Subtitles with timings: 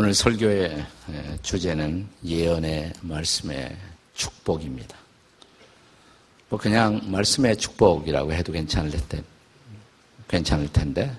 [0.00, 0.86] 오늘 설교의
[1.42, 3.76] 주제는 예언의 말씀의
[4.14, 4.96] 축복입니다.
[6.48, 9.24] 뭐 그냥 말씀의 축복이라고 해도 괜찮을 텐데,
[10.28, 11.12] 괜찮을 텐데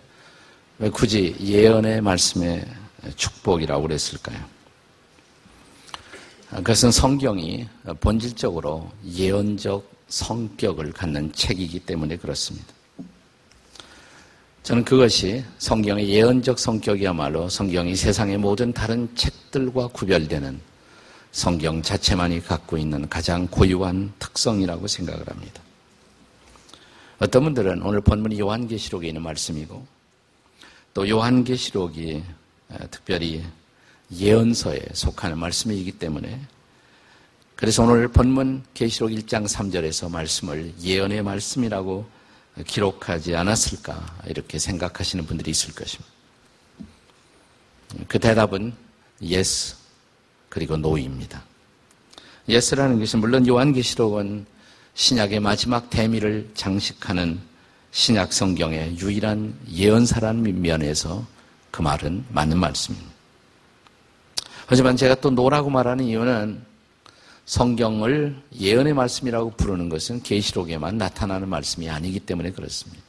[0.77, 2.66] 왜 굳이 예언의 말씀의
[3.18, 4.45] 축복이라고 그랬을까요?
[6.50, 7.68] 그것은 성경이
[8.00, 12.78] 본질적으로 예언적 성격을 갖는 책이기 때문에 그렇습니다.
[14.70, 20.62] 저는 그것이 성경의 예언적 성격이야말로 성경이 세상의 모든 다른 책들과 구별되는
[21.32, 25.59] 성경 자체만이 갖고 있는 가장 고유한 특성이라고 생각을 합니다.
[27.18, 29.88] 어떤 분들은 오늘 본문이 요한계시록에 있는 말씀이고
[30.94, 32.22] 또 요한계시록이
[32.92, 33.44] 특별히
[34.16, 36.40] 예언서에 속하는 말씀이기 때문에
[37.56, 42.19] 그래서 오늘 본문 계시록 1장 3절에서 말씀을 예언의 말씀이라고
[42.65, 46.09] 기록하지 않았을까 이렇게 생각하시는 분들이 있을 것입니다.
[48.07, 48.73] 그 대답은
[49.21, 49.75] yes
[50.49, 51.43] 그리고 no입니다.
[52.47, 54.45] yes라는 것은 물론 요한계시록은
[54.95, 57.39] 신약의 마지막 대미를 장식하는
[57.91, 61.25] 신약 성경의 유일한 예언사라는 면에서
[61.71, 63.09] 그 말은 맞는 말씀입니다.
[64.65, 66.69] 하지만 제가 또 노라고 말하는 이유는
[67.50, 73.02] 성경을 예언의 말씀이라고 부르는 것은 계시록에만 나타나는 말씀이 아니기 때문에 그렇습니다.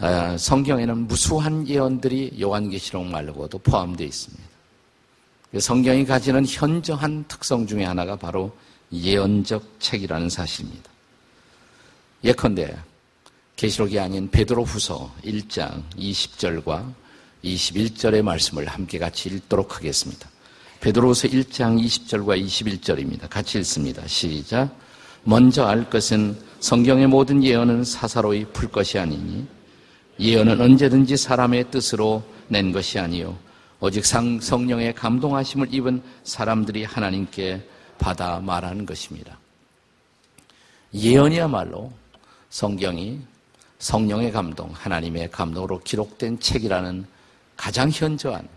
[0.00, 4.44] 아, 성경에는 무수한 예언들이 요한계시록 말고도 포함되어 있습니다.
[5.58, 8.54] 성경이 가지는 현저한 특성 중에 하나가 바로
[8.92, 10.90] 예언적 책이라는 사실입니다.
[12.22, 12.76] 예컨대
[13.56, 16.92] 계시록이 아닌 베드로후서 1장 20절과
[17.42, 20.28] 21절의 말씀을 함께 같이 읽도록 하겠습니다.
[20.80, 23.28] 베드로후서 1장 20절과 21절입니다.
[23.28, 24.06] 같이 읽습니다.
[24.06, 24.70] 시작.
[25.24, 29.46] 먼저 알 것은 성경의 모든 예언은 사사로이 풀 것이 아니니
[30.20, 33.36] 예언은 언제든지 사람의 뜻으로 낸 것이 아니요
[33.80, 37.68] 오직 상, 성령의 감동하심을 입은 사람들이 하나님께
[37.98, 39.38] 받아 말하는 것입니다.
[40.94, 41.92] 예언이야말로
[42.50, 43.20] 성경이
[43.78, 47.04] 성령의 감동, 하나님의 감동으로 기록된 책이라는
[47.56, 48.48] 가장 현저한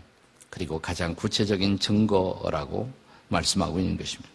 [0.52, 2.90] 그리고 가장 구체적인 증거라고
[3.28, 4.28] 말씀하고 있는 것입니다.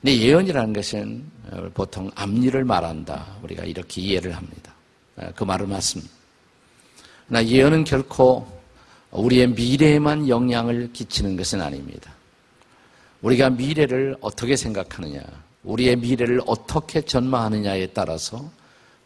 [0.00, 1.24] 근데 예언이라는 것은
[1.74, 3.36] 보통 앞일을 말한다.
[3.42, 4.72] 우리가 이렇게 이해를 합니다.
[5.34, 6.10] 그 말은 맞습니다.
[7.26, 8.46] 나 예언은 결코
[9.10, 12.14] 우리의 미래에만 영향을 끼치는 것은 아닙니다.
[13.20, 15.22] 우리가 미래를 어떻게 생각하느냐,
[15.64, 18.50] 우리의 미래를 어떻게 전망하느냐에 따라서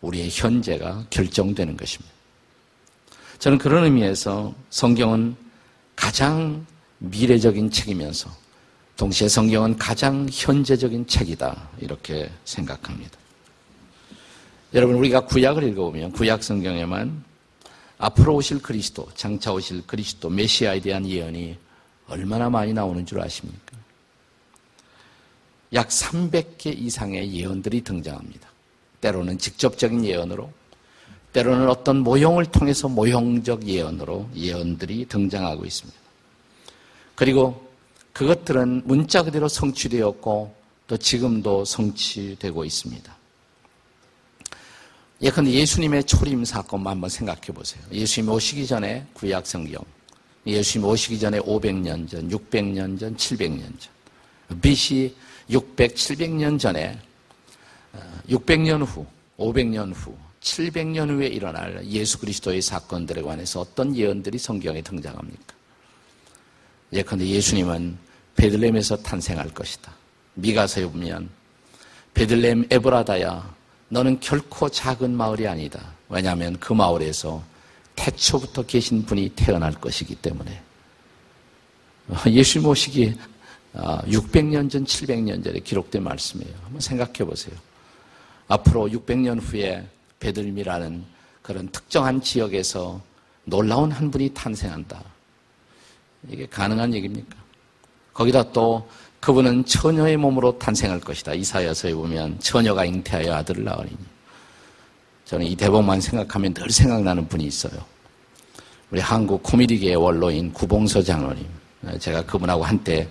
[0.00, 2.19] 우리의 현재가 결정되는 것입니다.
[3.40, 5.34] 저는 그런 의미에서 성경은
[5.96, 6.64] 가장
[6.98, 8.30] 미래적인 책이면서
[8.98, 11.70] 동시에 성경은 가장 현재적인 책이다.
[11.78, 13.18] 이렇게 생각합니다.
[14.74, 17.24] 여러분, 우리가 구약을 읽어보면 구약 성경에만
[17.96, 21.56] 앞으로 오실 그리스도, 장차 오실 그리스도, 메시아에 대한 예언이
[22.08, 23.78] 얼마나 많이 나오는 줄 아십니까?
[25.72, 28.50] 약 300개 이상의 예언들이 등장합니다.
[29.00, 30.52] 때로는 직접적인 예언으로,
[31.32, 35.98] 때로는 어떤 모형을 통해서 모형적 예언으로 예언들이 등장하고 있습니다.
[37.14, 37.68] 그리고
[38.12, 40.54] 그것들은 문자 그대로 성취되었고
[40.86, 43.16] 또 지금도 성취되고 있습니다.
[45.22, 47.82] 예컨대 예수님의 초림 사건만 한번 생각해 보세요.
[47.92, 49.82] 예수님 오시기 전에 구약 성경,
[50.46, 55.14] 예수님 오시기 전에 500년 전, 600년 전, 700년 전, BC
[55.50, 56.98] 600, 700년 전에
[58.28, 59.06] 600년 어, 후,
[59.38, 65.54] 500년 후, 700년 후에 일어날 예수 그리스도의 사건들에 관해서 어떤 예언들이 성경에 등장합니까?
[66.92, 67.98] 예컨대 예수님은
[68.36, 69.92] 베들렘에서 탄생할 것이다.
[70.34, 71.28] 미가서에 보면
[72.14, 73.54] 베들렘 에브라다야
[73.90, 75.94] 너는 결코 작은 마을이 아니다.
[76.08, 77.42] 왜냐하면 그 마을에서
[77.96, 80.62] 태초부터 계신 분이 태어날 것이기 때문에
[82.28, 83.14] 예수 모시기
[83.74, 86.54] 600년 아, 전, 700년 전에 기록된 말씀이에요.
[86.62, 87.54] 한번 생각해 보세요.
[88.48, 89.86] 앞으로 600년 후에
[90.20, 91.04] 베들림이라는
[91.42, 93.00] 그런 특정한 지역에서
[93.44, 95.02] 놀라운 한 분이 탄생한다.
[96.28, 97.36] 이게 가능한 얘기입니까?
[98.12, 98.88] 거기다 또
[99.20, 101.34] 그분은 처녀의 몸으로 탄생할 것이다.
[101.34, 103.98] 이사야서에 보면 처녀가 잉태하여 아들을 낳으리니.
[105.24, 107.72] 저는 이 대목만 생각하면 늘 생각나는 분이 있어요.
[108.90, 111.46] 우리 한국 코미디계의 원로인 구봉서 장로님.
[111.98, 113.08] 제가 그분하고 한때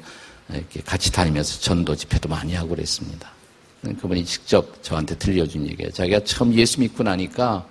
[0.52, 3.32] 이렇게 같이 다니면서 전도 집회도 많이 하고 그랬습니다.
[3.82, 5.92] 그분이 직접 저한테 들려준 얘기예요.
[5.92, 7.66] 자기가 처음 예수 믿고 나니까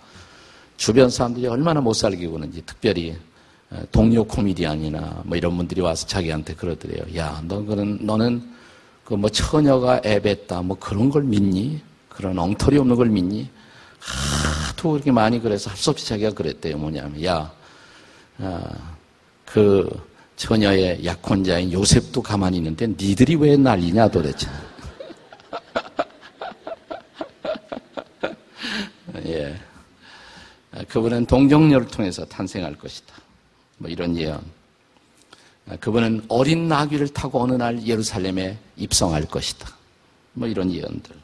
[0.76, 3.16] 주변 사람들이 얼마나 못 살게 구는지 특별히
[3.92, 7.02] 동료 코미디언이나 뭐 이런 분들이 와서 자기한테 그러더래요.
[7.16, 8.56] 야, 너 그런 너는
[9.04, 11.80] 그 뭐 처녀가 애뱉다 뭐 그런 걸 믿니?
[12.08, 13.48] 그런 엉터리 없는 걸 믿니?
[14.00, 16.76] 하도 그렇게 많이 그래서 할 수 없이 자기가 그랬대요.
[16.78, 17.50] 뭐냐면 야,
[18.38, 18.62] 아,
[19.44, 19.88] 그
[20.36, 24.46] 처녀의 약혼자인 요셉도 가만히 있는데 니들이 왜 난리냐 도대체.
[29.28, 29.60] 예.
[30.88, 33.14] 그분은 동정녀를 통해서 탄생할 것이다.
[33.78, 34.40] 뭐 이런 예언.
[35.80, 39.68] 그분은 어린 나귀를 타고 어느 날 예루살렘에 입성할 것이다.
[40.32, 41.14] 뭐 이런 예언들.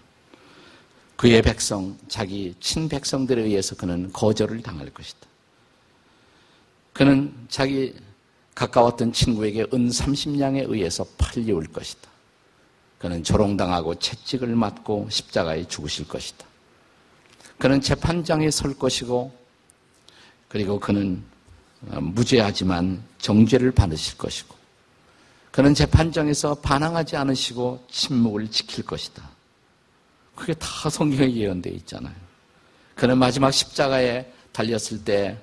[1.16, 5.26] 그의 백성, 자기 친백성들에 의해서 그는 거절을 당할 것이다.
[6.92, 7.94] 그는 자기
[8.54, 12.10] 가까웠던 친구에게 은 30냥에 의해서 팔려올 것이다.
[12.98, 16.46] 그는 조롱당하고 채찍을 맞고 십자가에 죽으실 것이다.
[17.58, 19.32] 그는 재판장에 설 것이고
[20.48, 21.22] 그리고 그는
[21.90, 24.54] 어, 무죄하지만 정죄를 받으실 것이고
[25.50, 29.28] 그는 재판장에서 반항하지 않으시고 침묵을 지킬 것이다.
[30.34, 32.14] 그게 다 성경에 예언되어 있잖아요.
[32.94, 35.38] 그는 마지막 십자가에 달렸을 때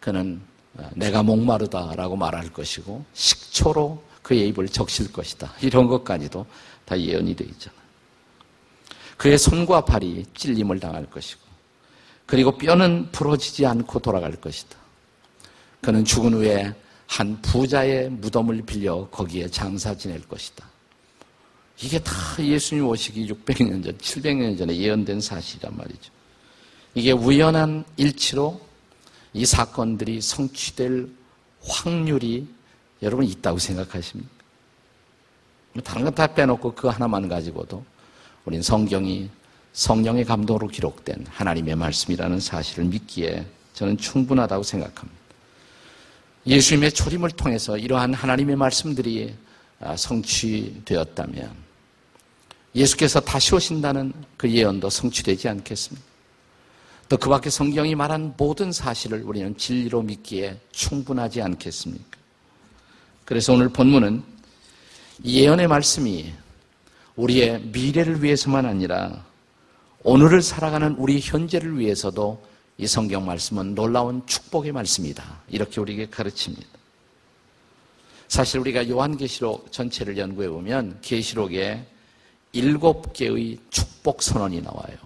[0.00, 0.40] 그는
[0.76, 5.52] 어, 내가 목마르다라고 말할 것이고 식초로 그의 입을 적실 것이다.
[5.60, 6.46] 이런 것까지도
[6.84, 7.83] 다 예언이 되어 있잖아요.
[9.16, 11.40] 그의 손과 발이 찔림을 당할 것이고
[12.26, 14.76] 그리고 뼈는 부러지지 않고 돌아갈 것이다.
[15.80, 16.74] 그는 죽은 후에
[17.06, 20.66] 한 부자의 무덤을 빌려 거기에 장사 지낼 것이다.
[21.82, 26.12] 이게 다 예수님 오시기 600년 전, 700년 전에 예언된 사실이란 말이죠.
[26.94, 28.60] 이게 우연한 일치로
[29.32, 31.08] 이 사건들이 성취될
[31.66, 32.46] 확률이
[33.02, 34.30] 여러분 있다고 생각하십니까?
[35.72, 37.84] 뭐 다른 건다 빼놓고 그 하나만 가지고도
[38.44, 39.30] 우린 성경이
[39.72, 45.20] 성령의 감동으로 기록된 하나님의 말씀이라는 사실을 믿기에 저는 충분하다고 생각합니다.
[46.46, 49.34] 예수님의 초림을 통해서 이러한 하나님의 말씀들이
[49.80, 51.50] 아, 성취되었다면
[52.74, 56.06] 예수께서 다시 오신다는 그 예언도 성취되지 않겠습니까?
[57.08, 62.18] 또 그 밖에 성경이 말한 모든 사실을 우리는 진리로 믿기에 충분하지 않겠습니까?
[63.24, 64.22] 그래서 오늘 본문은
[65.24, 66.32] 예언의 말씀이
[67.16, 69.24] 우리의 미래를 위해서만 아니라
[70.02, 72.42] 오늘을 살아가는 우리 현재를 위해서도
[72.76, 75.42] 이 성경 말씀은 놀라운 축복의 말씀이다.
[75.48, 76.66] 이렇게 우리에게 가르칩니다.
[78.28, 81.86] 사실 우리가 요한계시록 전체를 연구해 보면 계시록에
[82.52, 84.96] 일곱 개의 축복 선언이 나와요.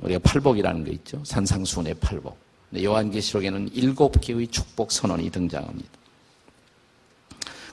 [0.00, 1.22] 우리가 팔복이라는 거 있죠.
[1.24, 2.38] 산상수훈의 팔복.
[2.76, 5.90] 요한계시록에는 일곱 개의 축복 선언이 등장합니다.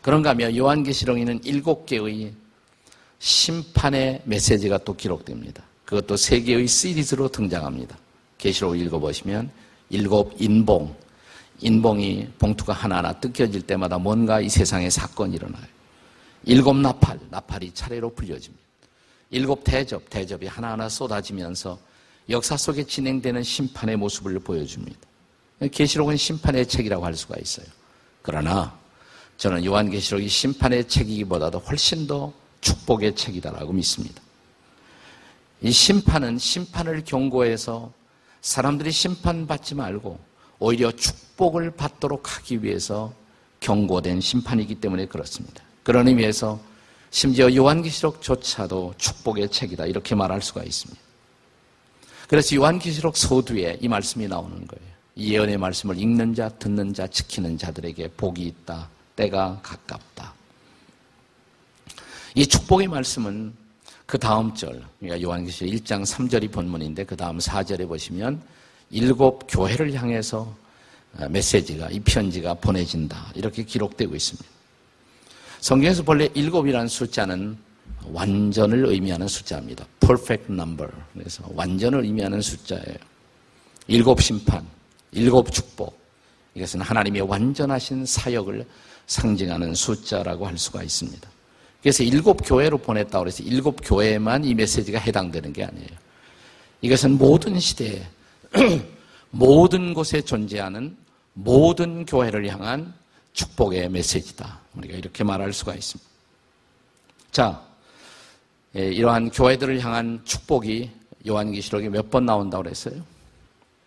[0.01, 2.33] 그런가 하면 요한계시록에는 일곱 개의
[3.19, 5.63] 심판의 메시지가 또 기록됩니다.
[5.85, 7.97] 그것도 세 개의 시리즈로 등장합니다.
[8.37, 9.49] 계시록 읽어보시면
[9.89, 10.95] 일곱 인봉,
[11.61, 15.65] 인봉이 봉투가 하나하나 뜯겨질 때마다 뭔가 이 세상에 사건이 일어나요.
[16.43, 18.63] 일곱 나팔, 나팔이 차례로 불려집니다.
[19.31, 21.79] 일곱 대접, 대접이 하나하나 쏟아지면서
[22.29, 24.99] 역사 속에 진행되는 심판의 모습을 보여줍니다.
[25.71, 27.65] 계시록은 심판의 책이라고 할 수가 있어요.
[28.21, 28.77] 그러나
[29.37, 32.33] 저는 요한계시록이 심판의 책이기보다도 훨씬 더
[32.65, 34.21] 축복의 책이다라고 믿습니다.
[35.61, 37.91] 이 심판은 심판을 경고해서
[38.41, 40.19] 사람들이 심판받지 말고
[40.59, 43.13] 오히려 축복을 받도록 하기 위해서
[43.59, 45.63] 경고된 심판이기 때문에 그렇습니다.
[45.83, 46.59] 그런 의미에서
[47.11, 50.99] 심지어 요한계시록조차도 축복의 책이다 이렇게 말할 수가 있습니다.
[52.27, 54.95] 그래서 요한계시록 소두에 이 말씀이 나오는 거예요.
[55.15, 58.89] 이 예언의 말씀을 읽는 자, 듣는 자, 지키는 자들에게 복이 있다.
[59.15, 60.34] 때가 가깝다.
[62.35, 63.53] 이 축복의 말씀은
[64.05, 68.41] 그 다음 절, 그러니까 요한계시록 1장 3절이 본문인데 그 다음 4절에 보시면
[68.91, 70.53] 일곱 교회를 향해서
[71.17, 73.31] 어, 메시지가, 이 편지가 보내진다.
[73.35, 74.45] 이렇게 기록되고 있습니다.
[75.61, 77.57] 성경에서 본래 일곱이라는 숫자는
[78.11, 79.85] 완전을 의미하는 숫자입니다.
[80.01, 80.91] perfect number.
[81.13, 82.97] 그래서 완전을 의미하는 숫자예요.
[83.87, 84.67] 일곱 심판,
[85.13, 85.97] 일곱 축복.
[86.53, 88.65] 이것은 하나님의 완전하신 사역을
[89.07, 91.34] 상징하는 숫자라고 할 수가 있습니다.
[91.85, 95.87] 그래서 일곱 교회로 보냈다고 해서 일곱 교회에만 이 메시지가 해당되는 게 아니에요.
[96.81, 98.01] 이것은 모든 시대에
[99.29, 100.97] 모든 곳에 존재하는
[101.33, 102.91] 모든 교회를 향한
[103.33, 104.61] 축복의 메시지다.
[104.73, 106.09] 우리가 이렇게 말할 수가 있습니다.
[107.29, 107.61] 자,
[108.75, 110.89] 예, 이러한 교회들을 향한 축복이
[111.27, 112.99] 요한계시록에 몇 번 나온다고 그랬어요?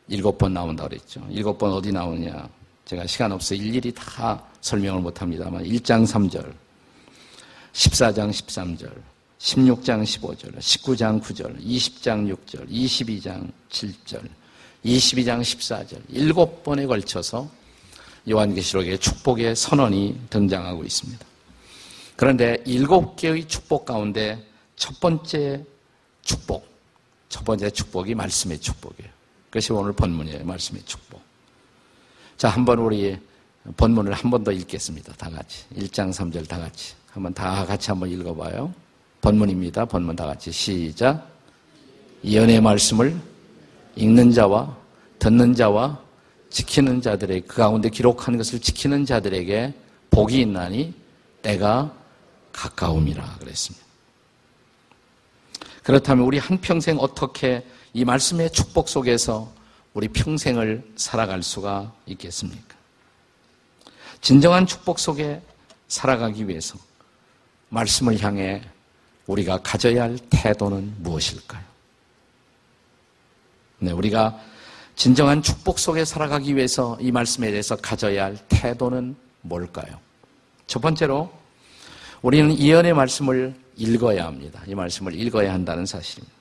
[0.07, 1.21] 일곱 번 나온다고 그랬죠.
[1.31, 2.49] 일곱 번 어디 나오냐?
[2.85, 6.68] 제가 시간 없어 일일이 다 설명을 못 합니다만 1장 3절,
[7.73, 8.93] 14장 13절,
[9.39, 14.29] 16장 15절, 19장 9절, 20장 6절, 22장 7절,
[14.85, 17.49] 22장 14절, 일곱 번에 걸쳐서
[18.29, 21.25] 요한계시록의 축복의 선언이 등장하고 있습니다.
[22.17, 24.45] 그런데 일곱 개의 축복 가운데
[24.77, 25.65] 첫 번째
[26.23, 26.67] 축복,
[27.29, 29.11] 첫 번째 축복이 말씀의 축복이에요.
[29.51, 30.45] 그것이 오늘 본문이에요.
[30.45, 31.23] 말씀의 축복.
[32.37, 33.17] 자, 한번 우리
[33.77, 35.13] 본문을 한 번 더 읽겠습니다.
[35.15, 35.65] 다 같이.
[35.77, 36.95] 1장 3절 다 같이.
[37.19, 38.73] 한번 다 같이 한번 읽어봐요.
[39.21, 39.87] 본문입니다.
[39.87, 40.53] 본문 다 같이.
[40.53, 41.29] 시작.
[42.25, 43.17] 예언의 말씀을
[43.97, 44.77] 읽는 자와
[45.19, 46.01] 듣는 자와
[46.51, 49.75] 지키는 자들의 그 가운데 기록한 것을 지키는 자들에게
[50.11, 50.95] 복이 있나니
[51.43, 51.93] 때가
[52.53, 53.85] 가까움이라 그랬습니다.
[55.83, 59.53] 그렇다면 우리 한평생 어떻게 이 말씀의 축복 속에서
[59.93, 62.77] 우리 평생을 살아갈 수가 있겠습니까?
[64.21, 65.43] 진정한 축복 속에
[65.89, 66.79] 살아가기 위해서
[67.69, 68.63] 말씀을 향해
[69.27, 71.63] 우리가 가져야 할 태도는 무엇일까요?
[73.81, 74.39] 네, 우리가
[74.97, 79.99] 진정한 축복 속에 살아가기 위해서 이 말씀에 대해서 가져야 할 태도는 뭘까요?
[80.67, 81.31] 첫 번째로
[82.23, 84.61] 우리는 예언의 말씀을 읽어야 합니다.
[84.67, 86.35] 이 말씀을 읽어야 한다는 사실입니다.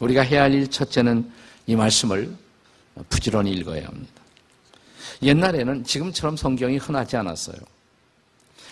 [0.00, 1.30] 우리가 해야 할 일 첫째는
[1.66, 2.34] 이 말씀을
[3.08, 4.22] 부지런히 읽어야 합니다.
[5.22, 7.56] 옛날에는 지금처럼 성경이 흔하지 않았어요.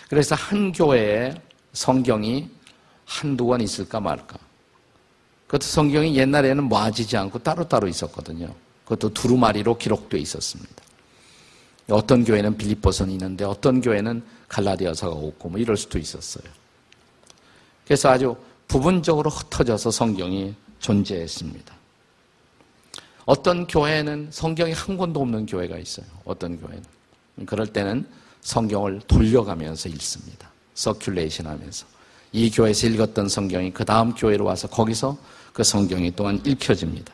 [0.09, 1.33] 그래서 한 교회에
[1.73, 2.49] 성경이
[3.05, 4.37] 한두 권 있을까 말까.
[5.47, 8.53] 그것도 성경이 옛날에는 모아지지 않고 따로따로 있었거든요.
[8.85, 10.83] 그것도 두루마리로 기록되어 있었습니다.
[11.89, 16.43] 어떤 교회는 빌립보선이 있는데 어떤 교회는 갈라디아서가 없고 뭐 이럴 수도 있었어요.
[17.85, 18.35] 그래서 아주
[18.67, 21.75] 부분적으로 흩어져서 성경이 존재했습니다.
[23.25, 26.05] 어떤 교회는 성경이 한 권도 없는 교회가 있어요.
[26.25, 26.83] 어떤 교회는.
[27.45, 28.07] 그럴 때는
[28.41, 30.50] 성경을 돌려가면서 읽습니다.
[30.75, 31.85] 서큘레이션 하면서.
[32.31, 35.17] 이 교회에서 읽었던 성경이 그 다음 교회로 와서 거기서
[35.53, 37.13] 그 성경이 또한 읽혀집니다.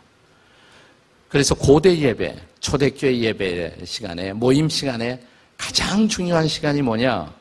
[1.29, 5.21] 그래서 고대 예배, 초대교회 예배 시간에, 모임 시간에
[5.57, 7.33] 가장 중요한 시간이 뭐냐?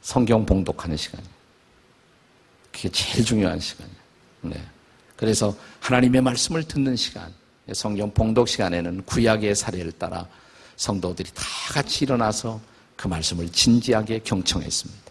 [0.00, 1.30] 성경 봉독하는 시간이에요.
[2.72, 3.96] 그게 제일 중요한 시간이에요.
[4.42, 4.64] 네.
[5.16, 7.32] 그래서 하나님의 말씀을 듣는 시간,
[7.72, 10.26] 성경 봉독 시간에는 구약의 사례를 따라
[10.76, 12.60] 성도들이 다 같이 일어나서
[12.96, 15.09] 그 말씀을 진지하게 경청했습니다.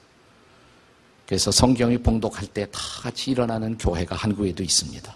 [1.30, 5.16] 그래서 성경이 봉독할 때 다 같이 일어나는 교회가 한국에도 있습니다.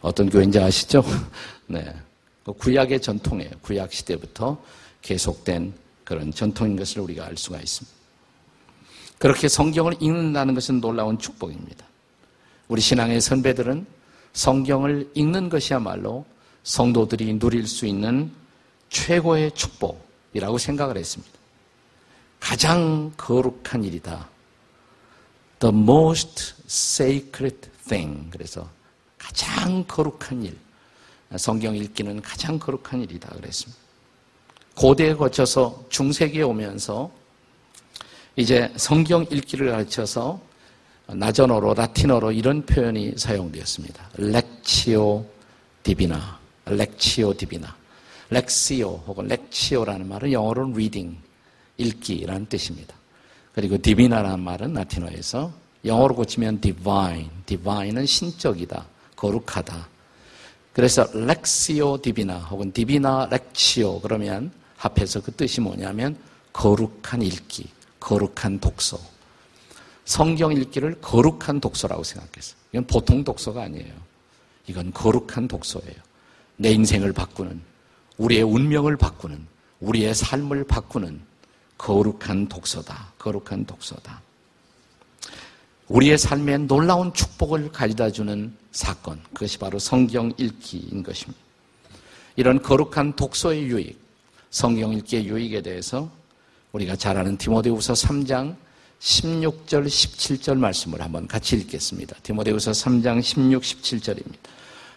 [0.00, 1.02] 어떤 교회인지 아시죠?
[1.66, 1.84] 네.
[2.44, 3.50] 그 구약의 전통이에요.
[3.62, 4.62] 구약 시대부터
[5.02, 7.92] 계속된 그런 전통인 것을 우리가 알 수가 있습니다.
[9.18, 11.84] 그렇게 성경을 읽는다는 것은 놀라운 축복입니다.
[12.68, 13.84] 우리 신앙의 선배들은
[14.32, 16.24] 성경을 읽는 것이야말로
[16.62, 18.30] 성도들이 누릴 수 있는
[18.90, 21.35] 최고의 축복이라고 생각을 했습니다.
[22.40, 24.28] 가장 거룩한 일이다.
[25.58, 28.30] The most sacred thing.
[28.30, 28.68] 그래서
[29.18, 30.56] 가장 거룩한 일.
[31.36, 33.28] 성경 읽기는 가장 거룩한 일이다.
[33.30, 33.80] 그랬습니다.
[34.74, 37.10] 고대에 거쳐서 중세기에 오면서
[38.36, 40.40] 이제 성경 읽기를 가르쳐서
[41.06, 44.10] 나전어로 라틴어로 이런 표현이 사용되었습니다.
[44.16, 45.24] 렉치오
[45.82, 47.74] divina, lectio divina.
[48.28, 51.16] lectio 혹은 lectio라는 말은 영어로는 reading,
[51.78, 52.94] 읽기라는 뜻입니다.
[53.52, 55.52] 그리고 divina라는 말은 라틴어에서
[55.84, 59.88] 영어로 고치면 divine, divine은 신적이다, 거룩하다.
[60.72, 66.18] 그래서 lectio divina 혹은 divina lectio 그러면 합해서 그 뜻이 뭐냐면
[66.52, 67.68] 거룩한 읽기,
[68.00, 68.98] 거룩한 독서.
[70.04, 72.56] 성경 읽기를 거룩한 독서라고 생각했어요.
[72.72, 73.92] 이건 보통 독서가 아니에요.
[74.66, 75.96] 이건 거룩한 독서예요.
[76.56, 77.60] 내 인생을 바꾸는,
[78.18, 79.46] 우리의 운명을 바꾸는,
[79.80, 81.20] 우리의 삶을 바꾸는
[81.78, 83.12] 거룩한 독서다.
[83.18, 84.20] 거룩한 독서다.
[85.88, 89.20] 우리의 삶에 놀라운 축복을 가져다 주는 사건.
[89.32, 91.40] 그것이 바로 성경 읽기인 것입니다.
[92.34, 93.98] 이런 거룩한 독서의 유익,
[94.50, 96.10] 성경 읽기의 유익에 대해서
[96.72, 98.56] 우리가 잘 아는 디모데후서 3장
[99.00, 102.16] 16절, 17절 말씀을 한번 같이 읽겠습니다.
[102.22, 104.38] 디모데후서 3장 16, 17절입니다.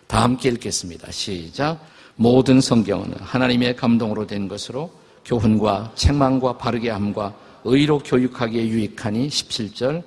[0.07, 1.11] 다 함께 읽겠습니다.
[1.11, 1.79] 시작.
[2.15, 4.91] 모든 성경은 하나님의 감동으로 된 것으로
[5.25, 7.33] 교훈과 책망과 바르게 함과
[7.63, 10.03] 의로 교육하기에 유익하니 17절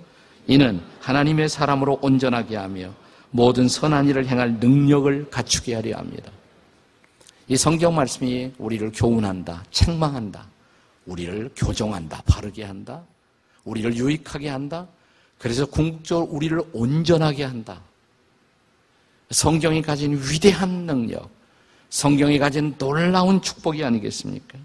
[0.47, 2.91] 이는 하나님의 사람으로 온전하게 하며
[3.31, 6.31] 모든 선한 일을 행할 능력을 갖추게 하려 합니다.
[7.49, 10.47] 이 성경 말씀이 우리를 교훈한다, 책망한다,
[11.07, 13.03] 우리를 교정한다, 바르게 한다,
[13.65, 14.87] 우리를 유익하게 한다.
[15.39, 17.81] 그래서 궁극적으로 우리를 온전하게 한다.
[19.31, 21.31] 성경이 가진 위대한 능력,
[21.91, 24.59] 성경이 가진 놀라운 축복이 아니겠습니까?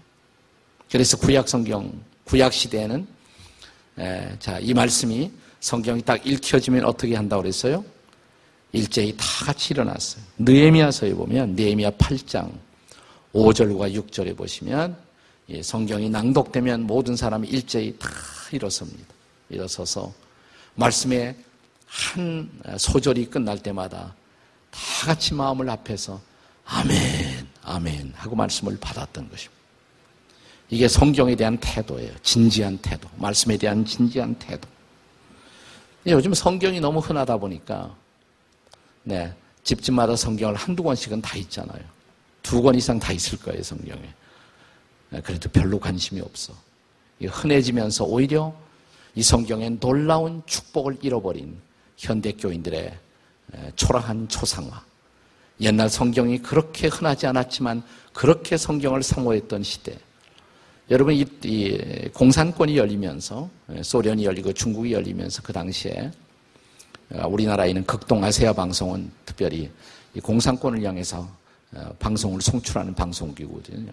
[0.90, 1.92] 그래서 구약 성경,
[2.24, 3.06] 구약 시대에는
[3.98, 5.30] 에, 자, 이 말씀이
[5.60, 7.84] 성경이 딱 읽혀지면 어떻게 한다고 그랬어요?
[8.72, 10.22] 일제히 다 같이 일어났어요.
[10.38, 12.50] 느에미아서에 보면 느에미아 8장
[13.32, 14.96] 5절과 6절에 보시면
[15.62, 18.08] 성경이 낭독되면 모든 사람이 일제히 다
[18.52, 19.14] 일어섭니다.
[19.48, 20.12] 일어서서
[20.74, 21.34] 말씀의
[21.86, 24.14] 한 소절이 끝날 때마다
[24.70, 26.20] 다 같이 마음을 합해서
[26.66, 29.57] 아멘, 아멘 하고 말씀을 받았던 것입니다.
[30.70, 32.12] 이게 성경에 대한 태도예요.
[32.22, 33.08] 진지한 태도.
[33.16, 34.68] 말씀에 대한 진지한 태도.
[36.06, 37.94] 요즘 성경이 너무 흔하다 보니까,
[39.02, 39.32] 네,
[39.62, 41.82] 집집마다 성경을 한두 권씩은 다 있잖아요.
[42.42, 44.02] 두 권 이상 다 있을 거예요, 성경에.
[45.10, 46.52] 네, 그래도 별로 관심이 없어.
[47.20, 48.54] 흔해지면서 오히려
[49.14, 51.58] 이 성경에 놀라운 축복을 잃어버린
[51.96, 52.96] 현대 교인들의
[53.74, 54.82] 초라한 초상화.
[55.60, 57.82] 옛날 성경이 그렇게 흔하지 않았지만
[58.12, 59.98] 그렇게 성경을 사모했던 시대.
[60.90, 63.50] 여러분 이, 이 공산권이 열리면서
[63.82, 66.10] 소련이 열리고 중국이 열리면서 그 당시에
[67.10, 69.70] 어, 우리나라에 있는 극동아세아 방송은 특별히
[70.14, 71.28] 이 공산권을 향해서
[71.74, 73.92] 어, 방송을 송출하는 방송기구거든요.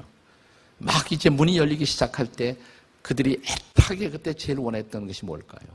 [0.78, 2.58] 막 이제 문이 열리기 시작할 때
[3.02, 5.68] 그들이 애타게 그때 제일 원했던 것이 뭘까요?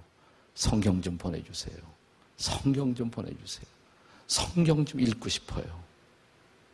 [0.55, 1.77] 성경 좀 보내주세요.
[2.39, 3.65] 성경 좀 보내주세요.
[4.27, 5.65] 성경 좀 읽고 싶어요.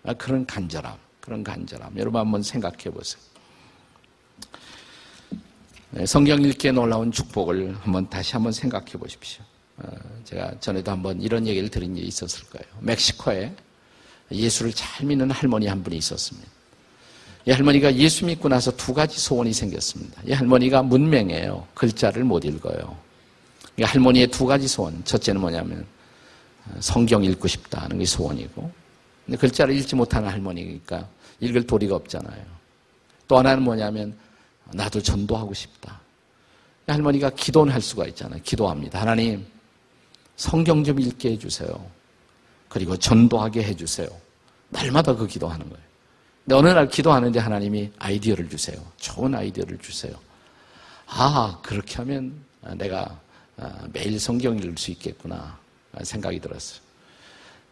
[0.05, 1.99] 아, 그런 간절함, 그런 간절함.
[1.99, 3.21] 여러분 한번 생각해 보세요.
[5.91, 9.43] 네, 성경 읽기에 놀라운 축복을 한번 다시 한번 생각해 보십시오.
[9.79, 9.89] 어,
[10.25, 12.67] 제가 전에도 한번 이런 얘기를 들은 적이 있었을 거예요.
[12.81, 13.53] 멕시코에
[14.31, 16.49] 예수를 잘 믿는 할머니 한 분이 있었습니다.
[17.47, 20.21] 이 할머니가 예수 믿고 나서 두 가지 소원이 생겼습니다.
[20.27, 21.69] 이 할머니가 문맹이에요.
[21.75, 22.97] 글자를 못 읽어요.
[23.79, 25.05] 이 할머니의 두 가지 소원.
[25.05, 25.87] 첫째는 뭐냐면
[26.69, 28.71] 어, 성경 읽고 싶다는 게 소원이고
[29.25, 31.09] 근데 글자를 읽지 못하는 할머니니까
[31.41, 32.45] 읽을 도리가 없잖아요.
[33.29, 34.17] 또 하나는 뭐냐면
[34.73, 36.01] 나도 전도하고 싶다.
[36.87, 38.41] 할머니가 기도는 할 수가 있잖아요.
[38.43, 39.01] 기도합니다.
[39.01, 39.47] 하나님,
[40.37, 41.69] 성경 좀 읽게 해주세요.
[42.69, 44.09] 그리고 전도하게 해주세요.
[44.69, 45.85] 날마다 그 기도하는 거예요.
[46.45, 48.81] 근데 어느 날 기도하는데 하나님이 아이디어를 주세요.
[48.99, 50.15] 좋은 아이디어를 주세요.
[51.07, 52.35] 아, 그렇게 하면
[52.75, 53.21] 내가
[53.93, 55.59] 매일 성경 읽을 수 있겠구나
[56.03, 56.81] 생각이 들었어요.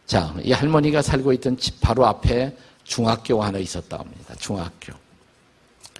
[0.05, 4.35] 자, 이 할머니가 살고 있던 집 바로 앞에 중학교 하나 있었다 합니다.
[4.39, 4.93] 중학교.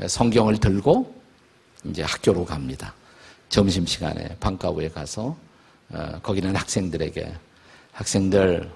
[0.07, 1.13] 성경을 들고
[1.85, 2.93] 이제 학교로 갑니다.
[3.49, 5.37] 점심시간에 방과후에 가서
[5.89, 7.33] 어, 거기는 학생들에게
[7.91, 8.69] 학생들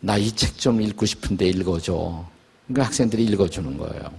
[0.00, 2.24] 나 이 책 좀 읽고 싶은데 읽어줘.
[2.66, 4.12] 그러니까 학생들이 읽어주는 거예요.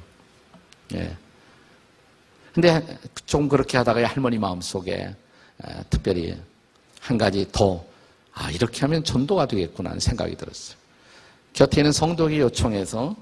[0.96, 1.16] 예.
[2.54, 5.14] 근데 좀 그렇게 하다가 할머니 마음속에
[5.90, 6.36] 특별히
[7.00, 7.84] 한 가지 더,
[8.34, 10.78] 아, 이렇게 하면 전도가 되겠구나 하는 생각이 들었어요.
[11.54, 13.16] 곁에 있는 성도에게 요청해서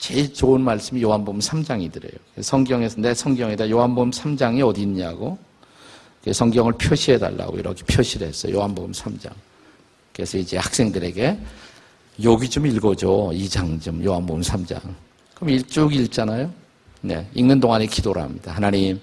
[0.00, 2.16] 제일 좋은 말씀이 요한복음 3장이더래요.
[2.40, 5.38] 성경에서 내 성경에다 요한복음 3장이 어디 있냐고
[6.32, 8.56] 성경을 표시해 달라고 이렇게 표시를 했어요.
[8.56, 9.30] 요한복음 3장.
[10.14, 11.38] 그래서 이제 학생들에게
[12.24, 13.06] 여기 좀 읽어줘.
[13.06, 14.80] 2장 좀 요한복음 3장.
[15.34, 16.50] 그럼 쭉 읽잖아요.
[17.02, 18.52] 네, 읽는 동안에 기도를 합니다.
[18.52, 18.98] 하나님,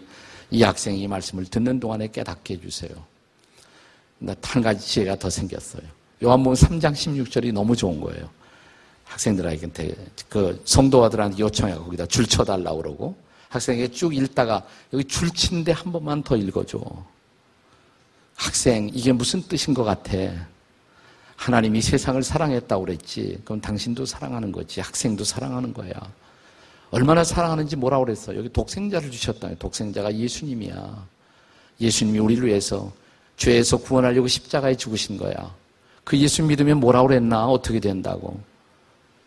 [0.49, 2.91] 이 학생이 이 말씀을 듣는 동안에 깨닫게 해주세요.
[4.41, 5.83] 한 가지 지혜가 더 생겼어요.
[6.23, 8.35] 요한복음 3장 16절이 너무 좋은 거예요.
[9.07, 9.69] 학생들에게
[10.29, 13.15] 그 성도아들한테 요청해 거기다 줄 쳐달라고 그러고
[13.49, 16.79] 학생에게 쭉 읽다가 여기 줄 치는데 한 번만 더 읽어줘.
[18.35, 20.11] 학생 이게 무슨 뜻인 것 같아?
[21.35, 23.41] 하나님이 세상을 사랑했다고 그랬지.
[23.45, 24.81] 그럼 당신도 사랑하는 거지.
[24.81, 25.91] 학생도 사랑하는 거야.
[26.89, 28.35] 얼마나 사랑하는지 뭐라고 그랬어.
[28.35, 29.49] 여기 독생자를 주셨다.
[29.59, 31.07] 독생자가 예수님이야.
[31.79, 32.91] 예수님이 우리를 위해서
[33.37, 35.53] 죄에서 구원하려고 십자가에 죽으신 거야.
[36.03, 37.47] 그 예수 믿으면 뭐라고 그랬나?
[37.47, 38.39] 어떻게 된다고.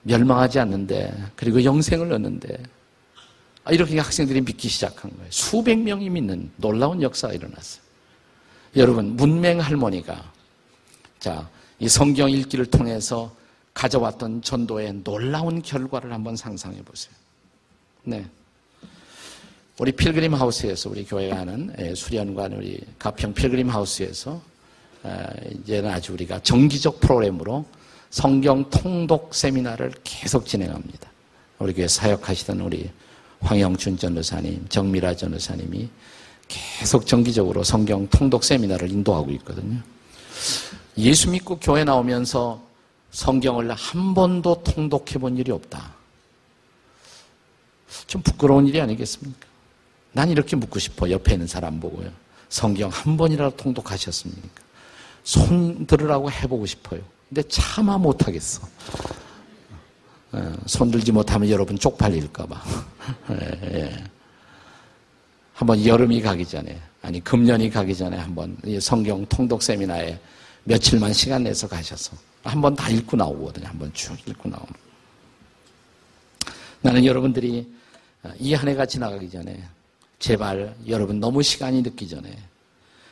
[0.03, 2.63] 멸망하지 않는데 그리고 영생을 얻는데
[3.65, 5.31] 아, 이렇게 학생들이 믿기 시작한 거예요.
[5.31, 7.83] 수백 명이 믿는 놀라운 역사가 일어났어요.
[8.77, 10.33] 여러분 문맹 할머니가
[11.19, 13.35] 자 이 성경 읽기를 통해서
[13.73, 17.15] 가져왔던 전도의 놀라운 결과를 한번 상상해 보세요.
[18.05, 18.27] 네.
[19.79, 24.43] 우리 필그림 하우스에서 우리 교회가 하는 예, 수련관 우리 가평 필그림 하우스에서
[25.55, 27.65] 이제는 아주 우리가 정기적 프로그램으로
[28.11, 31.09] 성경 통독 세미나를 계속 진행합니다.
[31.61, 32.91] 우리 교회 사역하시던 우리
[33.41, 35.89] 황영춘 전도사님, 정미라 전도사님이
[36.49, 39.81] 계속 정기적으로 성경 통독 세미나를 인도하고 있거든요.
[40.99, 42.61] 예수 믿고 교회 나오면서
[43.13, 45.95] 성경을 한 번도 통독해 본 일이 없다.
[48.07, 49.47] 좀 부끄러운 일이 아니겠습니까?
[50.13, 51.11] 난 이렇게 묻고 싶어.
[51.11, 52.11] 옆에 있는 사람 보고요.
[52.49, 54.63] 성경 한 번이라도 통독하셨습니까?
[55.23, 57.01] 손 들으라고 해보고 싶어요.
[57.31, 58.67] 근데 차마 못하겠어.
[60.35, 62.63] 예, 손들지 못하면 여러분 쪽팔릴까봐.
[63.31, 64.05] 예, 예.
[65.55, 70.19] 한번 여름이 가기 전에, 아니, 금년이 가기 전에 한번 성경 통독 세미나에
[70.65, 73.67] 며칠만 시간 내서 가셔서 한번 다 읽고 나오거든요.
[73.69, 74.73] 한번 쭉 읽고 나오는.
[76.83, 77.67] 나는 여러분들이
[78.39, 79.63] 이 한 해가 지나가기 전에
[80.19, 82.37] 제발 여러분 너무 시간이 늦기 전에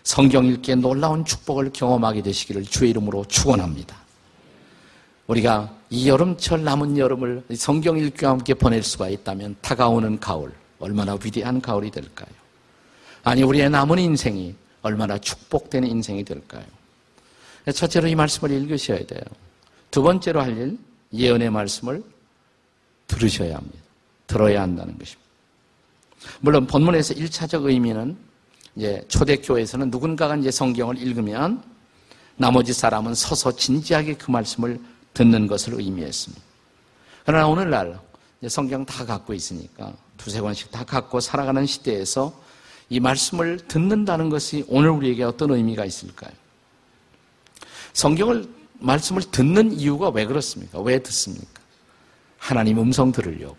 [0.03, 4.08] 성경 읽기에 놀라운 축복을 경험하게 되시기를 주의 이름으로 축원합니다.
[5.29, 11.61] 우리가 이 여름철 남은 여름을 성경 읽기와 함께 보낼 수가 있다면 다가오는 가을, 얼마나 위대한
[11.61, 12.29] 가을이 될까요?
[13.23, 16.65] 아니, 우리의 남은 인생이 얼마나 축복되는 인생이 될까요?
[17.75, 19.21] 첫째로 이 말씀을 읽으셔야 돼요.
[19.91, 20.79] 두 번째로 할 일,
[21.13, 22.03] 예언의 말씀을
[23.07, 23.79] 들으셔야 합니다.
[24.27, 25.29] 들어야 한다는 것입니다.
[26.41, 28.17] 물론 본문에서 1차적 의미는
[28.77, 31.63] 이제 초대교회에서는 누군가가 이제 성경을 읽으면
[32.37, 34.79] 나머지 사람은 서서 진지하게 그 말씀을
[35.19, 36.41] 듣는 것을 의미했습니다.
[37.27, 37.99] 그러나 오늘날
[38.47, 42.33] 성경 다 갖고 있으니까 두세 권씩 다 갖고 살아가는 시대에서
[42.89, 46.31] 이 말씀을 듣는다는 것이 오늘 우리에게 어떤 의미가 있을까요?
[47.95, 50.81] 성경을 말씀을 듣는 이유가 왜 그렇습니까?
[50.81, 51.61] 왜 듣습니까?
[52.39, 53.59] 하나님 음성 들으려고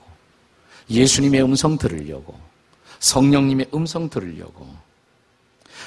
[0.89, 2.39] 예수님의 음성 들으려고
[2.99, 4.65] 성령님의 음성 들으려고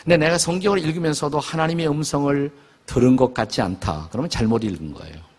[0.04, 2.52] 근데 내가 성경을 읽으면서도 하나님의 음성을
[2.84, 4.08] 들은 것 같지 않다.
[4.10, 5.31] 그러면 잘못 읽은 거예요.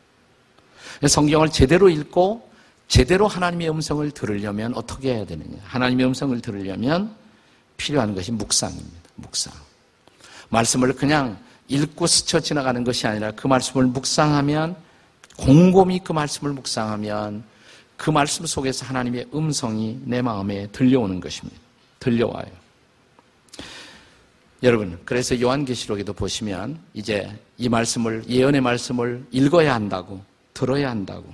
[1.08, 2.50] 성경을 제대로 읽고
[2.88, 5.58] 제대로 하나님의 음성을 들으려면 어떻게 해야 되느냐?
[5.64, 7.16] 하나님의 음성을 들으려면
[7.78, 9.00] 필요한 것이 묵상입니다.
[9.16, 9.54] 묵상.
[10.50, 14.76] 말씀을 그냥 읽고 스쳐 지나가는 것이 아니라 그 말씀을 묵상하면
[15.38, 17.44] 곰곰이 그 말씀을 묵상하면
[17.98, 21.60] 그 말씀 속에서 하나님의 음성이 내 마음에 들려오는 것입니다.
[22.00, 22.64] 들려와요.
[24.62, 30.22] 여러분, 그래서 요한계시록에도 보시면 이제 이 말씀을 예언의 말씀을 읽어야 한다고
[30.54, 31.26] 들어야 한다고.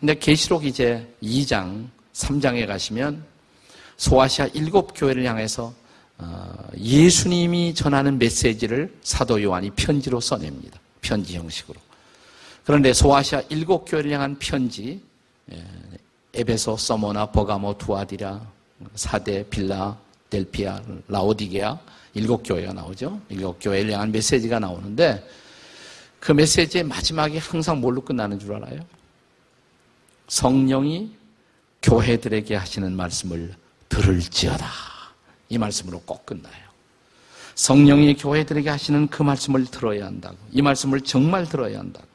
[0.00, 3.24] 근데 계시록 이제 2장, 3장에 가시면
[3.96, 5.72] 소아시아 일곱 교회를 향해서
[6.18, 10.78] 어, 예수님이 전하는 메시지를 사도 요한이 편지로 써냅니다.
[11.00, 11.80] 편지 형식으로.
[12.64, 15.00] 그런데 소아시아 일곱 교회를 향한 편지,
[15.52, 15.64] 예,
[16.34, 18.40] 에베소, 서모나, 버가모, 두아디라,
[18.94, 19.96] 사대, 빌라,
[20.30, 21.78] 델피아, 라오디게아
[22.14, 23.20] 일곱 교회가 나오죠.
[23.28, 25.24] 일곱 교회를 향한 메시지가 나오는데
[26.20, 28.80] 그 메시지의 마지막이 항상 뭘로 끝나는 줄 알아요?
[30.28, 31.16] 성령이
[31.82, 33.54] 교회들에게 하시는 말씀을
[33.88, 34.66] 들을지어다.
[35.48, 36.68] 이 말씀으로 꼭 끝나요.
[37.54, 40.36] 성령이 교회들에게 하시는 그 말씀을 들어야 한다고.
[40.52, 42.06] 이 말씀을 정말 들어야 한다고.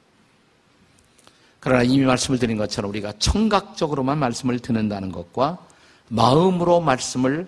[1.59, 5.65] 그러나 이미 말씀을 드린 것처럼 우리가 청각적으로만 말씀을 듣는다는 것과
[6.09, 7.47] 마음으로 말씀을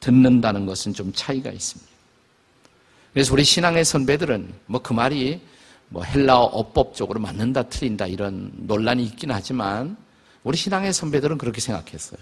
[0.00, 1.92] 듣는다는 것은 좀 차이가 있습니다.
[3.12, 5.40] 그래서 우리 신앙의 선배들은 뭐 그 말이
[5.88, 9.96] 뭐 헬라어 어법적으로 맞는다 틀린다 이런 논란이 있긴 하지만
[10.42, 12.20] 우리 신앙의 선배들은 그렇게 생각했어요.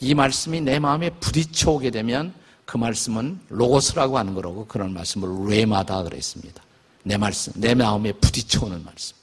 [0.00, 2.32] 이 말씀이 내 마음에 부딪혀 오게 되면
[2.64, 6.62] 그 말씀은 로고스라고 하는 거라고 그런 말씀을 레마다 그랬습니다.
[7.02, 9.16] 내 말씀, 내 마음에 부딪혀 오는 말씀.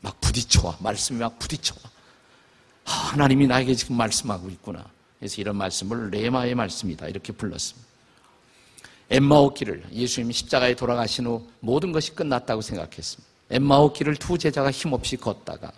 [0.00, 0.76] 막 부딪혀 와.
[0.80, 1.90] 말씀이 막 부딪혀 와.
[2.84, 4.84] 아, 하나님이 나에게 지금 말씀하고 있구나.
[5.18, 7.08] 그래서 이런 말씀을 레마의 말씀이다.
[7.08, 7.88] 이렇게 불렀습니다.
[9.10, 13.31] 엠마오 길을 예수님이 십자가에 돌아가신 후 모든 것이 끝났다고 생각했습니다.
[13.52, 15.70] 엠마오 길을 두 제자가 힘없이 걷다가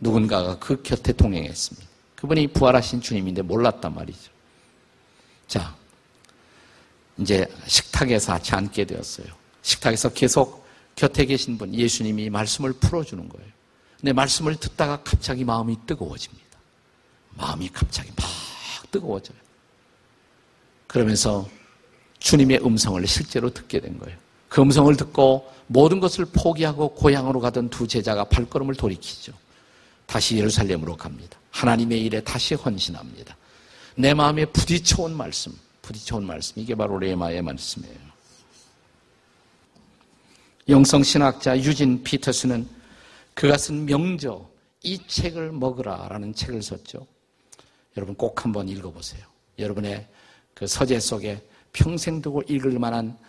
[0.00, 1.88] 누군가가 그 곁에 동행했습니다.
[2.16, 4.30] 그분이 부활하신 주님인데 몰랐단 말이죠.
[5.46, 5.74] 자,
[7.18, 9.26] 이제 식탁에서 같이 앉게 되었어요.
[9.62, 10.66] 식탁에서 계속
[10.96, 13.50] 곁에 계신 분, 예수님이 말씀을 풀어주는 거예요.
[13.98, 16.58] 근데 말씀을 듣다가 갑자기 마음이 뜨거워집니다.
[17.36, 18.26] 마음이 갑자기 막
[18.90, 19.36] 뜨거워져요.
[20.86, 21.48] 그러면서
[22.18, 24.18] 주님의 음성을 실제로 듣게 된 거예요.
[24.48, 29.32] 그 음성을 듣고 모든 것을 포기하고 고향으로 가던 두 제자가 발걸음을 돌이키죠.
[30.06, 31.38] 다시 예루살렘으로 갑니다.
[31.50, 33.36] 하나님의 일에 다시 헌신합니다.
[33.96, 38.06] 내 마음에 부딪혀온 말씀, 부딪혀온 말씀, 이게 바로 레마의 말씀이에요.
[40.68, 42.68] 영성 신학자 유진 피터스는
[43.34, 44.48] 그가 쓴 명저,
[44.82, 47.06] 이 책을 먹으라 라는 책을 썼죠.
[47.96, 49.24] 여러분 꼭 한번 읽어보세요.
[49.58, 50.06] 여러분의
[50.54, 53.25] 그 서재 속에 평생 두고 읽을 만한 아,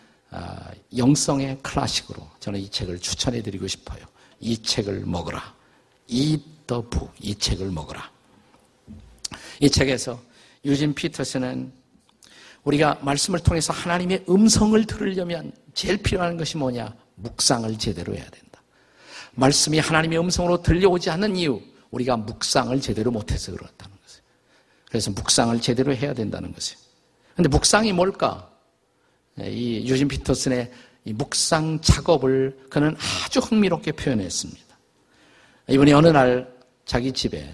[0.96, 4.06] 영성의 클래식으로 저는 이 책을 추천해 드리고 싶어요.
[4.40, 5.56] 이 책을 먹으라.
[6.08, 8.12] 이 더북, 이 책을 먹으라.
[9.60, 10.22] 이 책에서
[10.66, 11.72] 유진 피터스는
[12.64, 16.94] 우리가 말씀을 통해서 하나님의 음성을 들으려면 제일 필요한 것이 뭐냐?
[17.16, 18.62] 묵상을 제대로 해야 된다.
[19.32, 21.62] 말씀이 하나님의 음성으로 들려오지 않는 이유,
[21.92, 24.24] 우리가 묵상을 제대로 못해서 그렇다는 것이에요.
[24.90, 26.80] 그래서 묵상을 제대로 해야 된다는 것이에요.
[27.36, 28.52] 근데 묵상이 뭘까?
[29.38, 30.72] 네, 이 유진 피터슨의
[31.06, 34.62] 이 묵상 작업을 그는 아주 흥미롭게 표현했습니다.
[35.70, 36.52] 이번에 어느 날
[36.86, 37.48] 자기 집에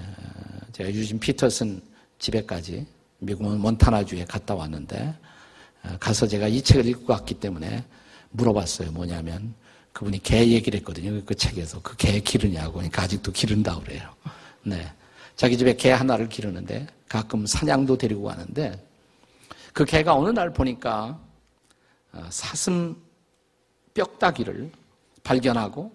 [0.71, 1.81] 제가 유진 피터슨
[2.19, 2.85] 집에까지
[3.19, 5.13] 미국 몬타나주에 갔다 왔는데
[5.99, 7.83] 가서 제가 이 책을 읽고 왔기 때문에
[8.31, 8.91] 물어봤어요.
[8.93, 9.53] 뭐냐면
[9.91, 11.21] 그분이 개 얘기를 했거든요.
[11.25, 14.09] 그 책에서 그 개 기르냐고 그러니까 아직도 기른다 그래요.
[14.63, 14.89] 네.
[15.35, 18.81] 자기 집에 개 하나를 기르는데 가끔 사냥도 데리고 가는데
[19.73, 21.32] 그 개가 어느 날 보니까 어,
[22.29, 22.95] 사슴
[23.93, 24.71] 뼈다귀를
[25.23, 25.93] 발견하고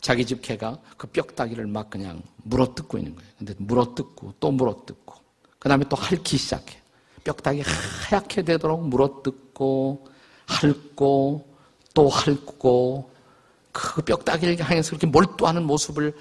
[0.00, 3.30] 자기 집 개가 그 뼈다귀를 막 그냥 물어뜯고 있는 거예요.
[3.38, 5.14] 근데 물어뜯고 또 물어뜯고
[5.58, 6.80] 그 다음에 또 핥기 시작해.
[7.24, 10.06] 뼈다귀 하얗게 되도록 물어뜯고
[10.46, 11.56] 핥고
[11.94, 13.10] 또 핥고
[13.72, 16.16] 그 뼈다귀를 향해서 그렇게 몰두하는 모습을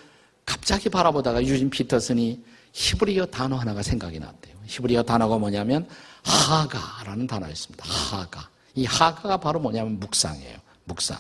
[0.46, 4.56] 갑자기 바라보다가 유진 피터슨이 히브리어 단어 하나가 생각이 났대요.
[4.66, 5.88] 히브리어 단어가 뭐냐면
[6.24, 7.86] 하가라는 단어였습니다.
[7.86, 8.50] 하가.
[8.76, 10.58] 이 하가가 바로 뭐냐면 묵상이에요.
[10.86, 11.18] 묵상.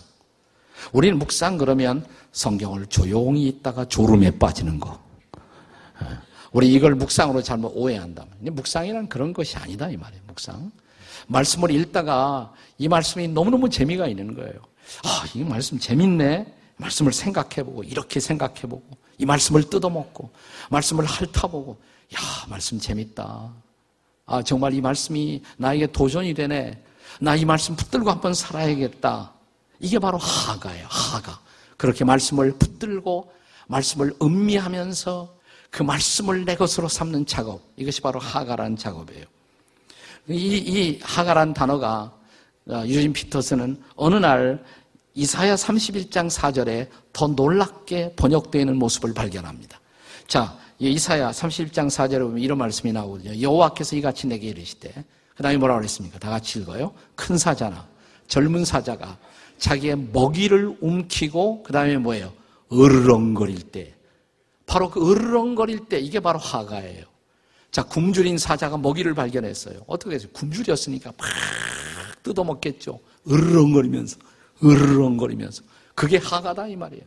[0.91, 4.99] 우리는 묵상 그러면 성경을 조용히 있다가 졸음에 빠지는 거.
[6.03, 6.07] 예.
[6.51, 8.25] 우리 이걸 묵상으로 잘못 오해한다.
[8.39, 10.21] 묵상이란 그런 것이 아니다 이 말이에요.
[10.27, 10.71] 묵상.
[11.27, 14.53] 말씀을 읽다가 이 말씀이 너무너무 재미가 있는 거예요.
[15.03, 16.53] 아, 이 말씀 재밌네.
[16.77, 18.83] 말씀을 생각해보고 이렇게 생각해보고
[19.17, 20.29] 이 말씀을 뜯어먹고
[20.69, 21.77] 말씀을 핥아보고
[22.15, 23.53] 야 말씀 재밌다.
[24.25, 26.83] 아 정말 이 말씀이 나에게 도전이 되네.
[27.21, 29.31] 나 이 말씀 붙들고 한번 살아야겠다.
[29.79, 30.87] 이게 바로 하가예요.
[30.89, 31.39] 하가.
[31.77, 33.31] 그렇게 말씀을 붙들고
[33.67, 35.35] 말씀을 음미하면서
[35.69, 37.61] 그 말씀을 내 것으로 삼는 작업.
[37.75, 39.25] 이것이 바로 하가라는 작업이에요.
[40.29, 42.11] 이, 이 하가란 단어가
[42.67, 44.63] 어, 유진 피터스는 어느 날
[45.13, 49.79] 이사야 31장 4절에 더 놀랍게 번역되는 모습을 발견합니다.
[50.27, 53.39] 자, 이사야 31장 4절에 보면 이런 말씀이 나오거든요.
[53.39, 54.93] 여호와께서 이같이 내게 이르시되
[55.35, 56.17] 그 다음에 뭐라고 그랬습니까?
[56.19, 56.93] 다 같이 읽어요.
[57.15, 57.87] 큰 사자나
[58.27, 59.17] 젊은 사자가
[59.57, 62.33] 자기의 먹이를 움키고 그 다음에 뭐예요?
[62.71, 63.93] 으르렁거릴 때
[64.65, 67.05] 바로 그 으르렁거릴 때 이게 바로 화가예요.
[67.71, 69.81] 자, 굶주린 사자가 먹이를 발견했어요.
[69.87, 70.29] 어떻게 했어요?
[70.33, 71.27] 굶주렸으니까 막
[72.23, 72.99] 뜯어먹겠죠.
[73.29, 74.17] 으르렁거리면서
[74.63, 77.03] 으르렁거리면서 그게 하가다 이 말이에요.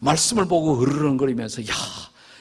[0.00, 1.74] 말씀을 보고 으르렁거리면서 야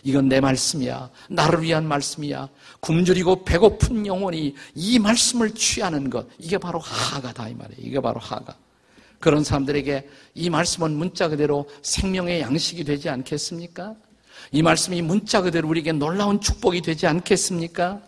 [0.07, 1.09] 이건 내 말씀이야.
[1.29, 2.47] 나를 위한 말씀이야.
[2.79, 7.81] 굶주리고 배고픈 영혼이 이 말씀을 취하는 것 이게 바로 하가다 이 말이에요.
[7.81, 8.55] 이게 바로 하가.
[9.19, 13.95] 그런 사람들에게 이 말씀은 문자 그대로 생명의 양식이 되지 않겠습니까?
[14.53, 17.99] 이 말씀이 문자 그대로 우리에게 놀라운 축복이 되지 않겠습니까?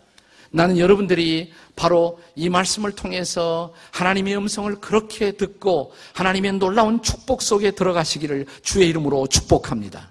[0.52, 8.46] 나는 여러분들이 바로 이 말씀을 통해서 하나님의 음성을 그렇게 듣고 하나님의 놀라운 축복 속에 들어가시기를
[8.62, 10.09] 주의 이름으로 축복합니다.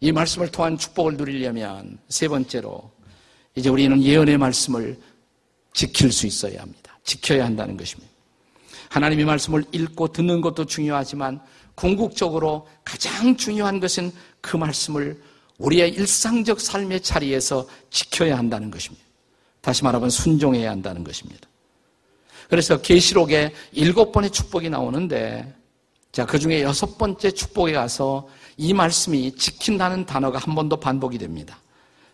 [0.00, 2.90] 이 말씀을 통한 축복을 누리려면 세 번째로
[3.54, 4.98] 이제 우리는 예언의 말씀을
[5.74, 6.98] 지킬 수 있어야 합니다.
[7.04, 8.10] 지켜야 한다는 것입니다.
[8.88, 11.40] 하나님의 말씀을 읽고 듣는 것도 중요하지만
[11.74, 14.10] 궁극적으로 가장 중요한 것은
[14.40, 15.22] 그 말씀을
[15.58, 19.04] 우리의 일상적 삶의 자리에서 지켜야 한다는 것입니다.
[19.60, 21.48] 다시 말하면 순종해야 한다는 것입니다.
[22.48, 25.54] 그래서 계시록에 일곱 번의 축복이 나오는데
[26.12, 28.28] 자, 그 중에 여섯 번째 축복에 가서
[28.60, 31.58] 이 말씀이 지킨다는 단어가 한 번 더 반복이 됩니다.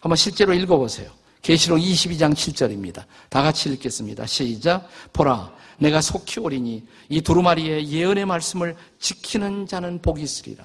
[0.00, 1.10] 한번 실제로 읽어보세요.
[1.42, 3.04] 계시록 22장 7절입니다.
[3.28, 4.26] 다 같이 읽겠습니다.
[4.26, 4.88] 시작.
[5.12, 10.64] 보라, 내가 속히 오리니 이 두루마리의 예언의 말씀을 지키는 자는 복이 있으리라.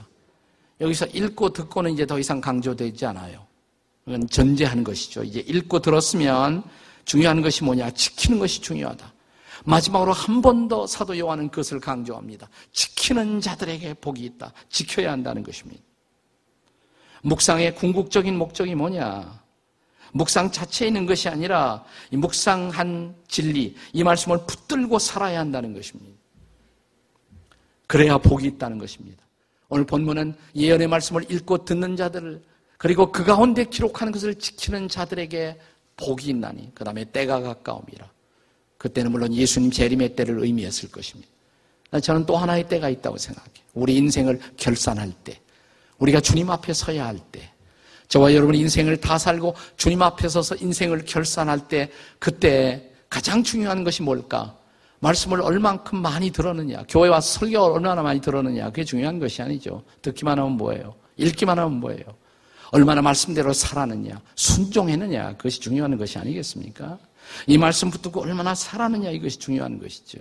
[0.80, 3.46] 여기서 읽고 듣고는 이제 더 이상 강조되지 않아요.
[4.06, 5.24] 그건 전제하는 것이죠.
[5.24, 6.64] 이제 읽고 들었으면
[7.06, 7.92] 중요한 것이 뭐냐?
[7.92, 9.14] 지키는 것이 중요하다.
[9.66, 12.50] 마지막으로 한 번 더 사도 요한은 그것을 강조합니다.
[12.72, 14.54] 지키는 자들에게 복이 있다.
[14.70, 15.82] 지켜야 한다는 것입니다.
[17.24, 19.42] 묵상의 궁극적인 목적이 뭐냐?
[20.14, 26.18] 묵상 자체에 있는 것이 아니라 이 묵상한 진리, 이 말씀을 붙들고 살아야 한다는 것입니다.
[27.88, 29.24] 그래야 복이 있다는 것입니다.
[29.70, 32.42] 오늘 본문은 예언의 말씀을 읽고 듣는 자들을
[32.78, 35.60] 그리고 그 가운데 기록하는 것을 지키는 자들에게
[35.98, 38.10] 복이 있나니 그 다음에 때가 가까움이라.
[38.82, 41.30] 그때는 물론 예수님 재림의 때를 의미했을 것입니다.
[42.02, 43.64] 저는 또 하나의 때가 있다고 생각해요.
[43.76, 45.40] 우리 인생을 결산할 때,
[46.00, 47.52] 우리가 주님 앞에 서야 할 때,
[48.08, 54.02] 저와 여러분 인생을 다 살고 주님 앞에 서서 인생을 결산할 때, 그때 가장 중요한 것이
[54.02, 54.58] 뭘까?
[55.00, 59.84] 말씀을 얼만큼 많이 들었느냐, 교회 와서 설교 얼마나 많이 들었느냐, 그게 중요한 것이 아니죠.
[60.02, 60.96] 듣기만 하면 뭐예요?
[61.18, 62.04] 읽기만 하면 뭐예요?
[62.72, 66.98] 얼마나 말씀대로 살았느냐, 순종했느냐, 그것이 중요한 것이 아니겠습니까?
[67.48, 70.20] 이 말씀 붙들고 얼마나 살았느냐, 이것이 중요한 것이죠.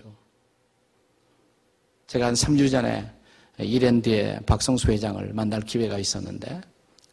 [2.06, 3.10] 제가 한 3주 전에
[3.58, 6.60] 이랜드의 박성수 회장을 만날 기회가 있었는데,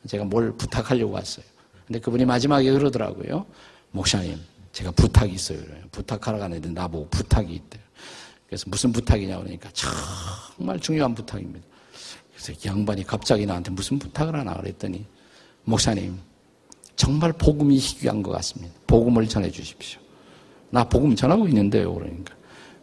[0.07, 1.45] 제가 뭘 부탁하려고 왔어요.
[1.85, 3.45] 근데 그분이 마지막에 그러더라고요.
[3.91, 4.39] 목사님,
[4.71, 5.59] 제가 부탁이 있어요.
[5.91, 7.81] 부탁하러 가는데 나보고 부탁이 있대요.
[8.45, 11.65] 그래서 무슨 부탁이냐 그러니까 정말 중요한 부탁입니다.
[12.31, 15.05] 그래서 양반이 갑자기 나한테 무슨 부탁을 하나 그랬더니
[15.63, 16.17] 목사님,
[16.97, 18.73] 정말 복음이 희귀한 것 같습니다.
[18.87, 20.01] 복음을 전해 주십시오.
[20.69, 21.93] 나 복음 전하고 있는데요.
[21.93, 22.35] 그러니까.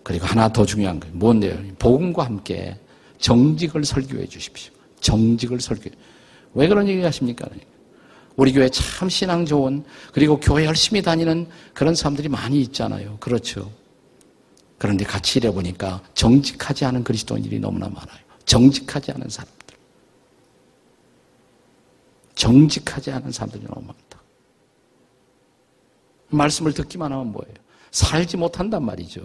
[0.02, 1.14] 그리고 하나 더 중요한 거예요.
[1.16, 1.58] 뭔데요?
[1.78, 2.78] 복음과 함께
[3.18, 4.72] 정직을 설교해 주십시오.
[5.00, 5.90] 정직을 설교.
[6.54, 7.46] 왜 그런 얘기 하십니까?
[8.36, 13.16] 우리 교회 참 신앙 좋은, 그리고 교회 열심히 다니는 그런 사람들이 많이 있잖아요.
[13.18, 13.70] 그렇죠.
[14.78, 18.18] 그런데 같이 일해 보니까 정직하지 않은 그리스도인들이 너무나 많아요.
[18.44, 19.53] 정직하지 않은 사람.
[22.34, 24.22] 정직하지 않은 사람들이 너무 많다.
[26.28, 27.54] 말씀을 듣기만 하면 뭐예요?
[27.90, 29.24] 살지 못한단 말이죠.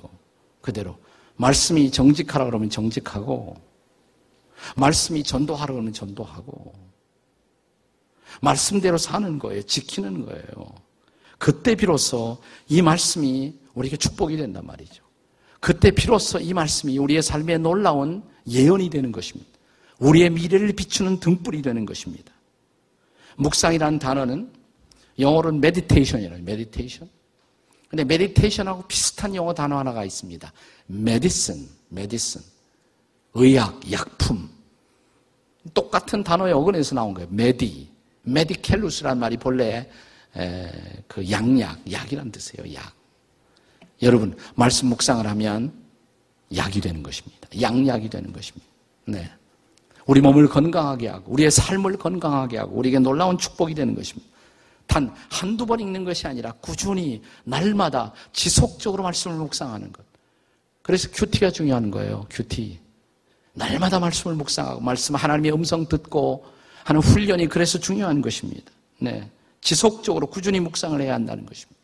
[0.61, 0.97] 그대로.
[1.37, 3.55] 말씀이 정직하라 그러면 정직하고,
[4.75, 6.73] 말씀이 전도하라 그러면 전도하고,
[8.41, 9.63] 말씀대로 사는 거예요.
[9.63, 10.43] 지키는 거예요.
[11.37, 15.03] 그때 비로소 이 말씀이 우리에게 축복이 된단 말이죠.
[15.59, 19.49] 그때 비로소 이 말씀이 우리의 삶에 놀라운 예언이 되는 것입니다.
[19.99, 22.28] 우리의 미래를 비추는 등불이 되는 것입니다.
[23.39, 24.51] 묵상이라는 단어는
[25.17, 27.09] 영어로는 meditation이라는 meditation.
[27.87, 30.51] 근데 meditation하고 비슷한 영어 단어 하나가 있습니다.
[30.87, 32.41] medicine, medicine.
[33.33, 34.49] 의약, 약품.
[35.73, 37.27] 똑같은 단어의 어근에서 나온 거예요.
[37.31, 37.89] medi.
[38.23, 39.89] 메디켈루스라는 말이 본래
[41.07, 42.73] 그 양약, 약이란 뜻이에요.
[42.75, 42.93] 약.
[44.01, 45.73] 여러분, 말씀 묵상을 하면
[46.55, 47.47] 약이 되는 것입니다.
[47.59, 48.67] 양약이 되는 것입니다.
[49.05, 49.29] 네.
[50.09, 54.27] 우리 몸을 건강하게 하고, 우리의 삶을 건강하게 하고, 우리에게 놀라운 축복이 되는 것입니다.
[54.87, 60.03] 단, 한두 번 읽는 것이 아니라 꾸준히, 날마다 지속적으로 말씀을 묵상하는 것.
[60.81, 62.79] 그래서 QT가 중요한 거예요, QT.
[63.53, 66.43] 날마다 말씀을 묵상하고, 말씀 하나님의 음성 듣고
[66.85, 68.71] 하는 훈련이 그래서 중요한 것입니다.
[68.97, 69.29] 네.
[69.61, 71.79] 지속적으로 꾸준히 묵상을 해야 한다는 것입니다.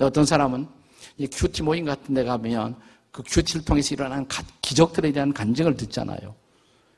[0.00, 0.68] 어떤 사람은
[1.16, 2.76] 이 QT 모임 같은 데 가면
[3.10, 4.28] 그 QT를 통해서 일어난
[4.60, 6.41] 기적들에 대한 간증을 듣잖아요.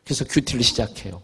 [0.05, 1.23] 그래서 QT를 시작해요.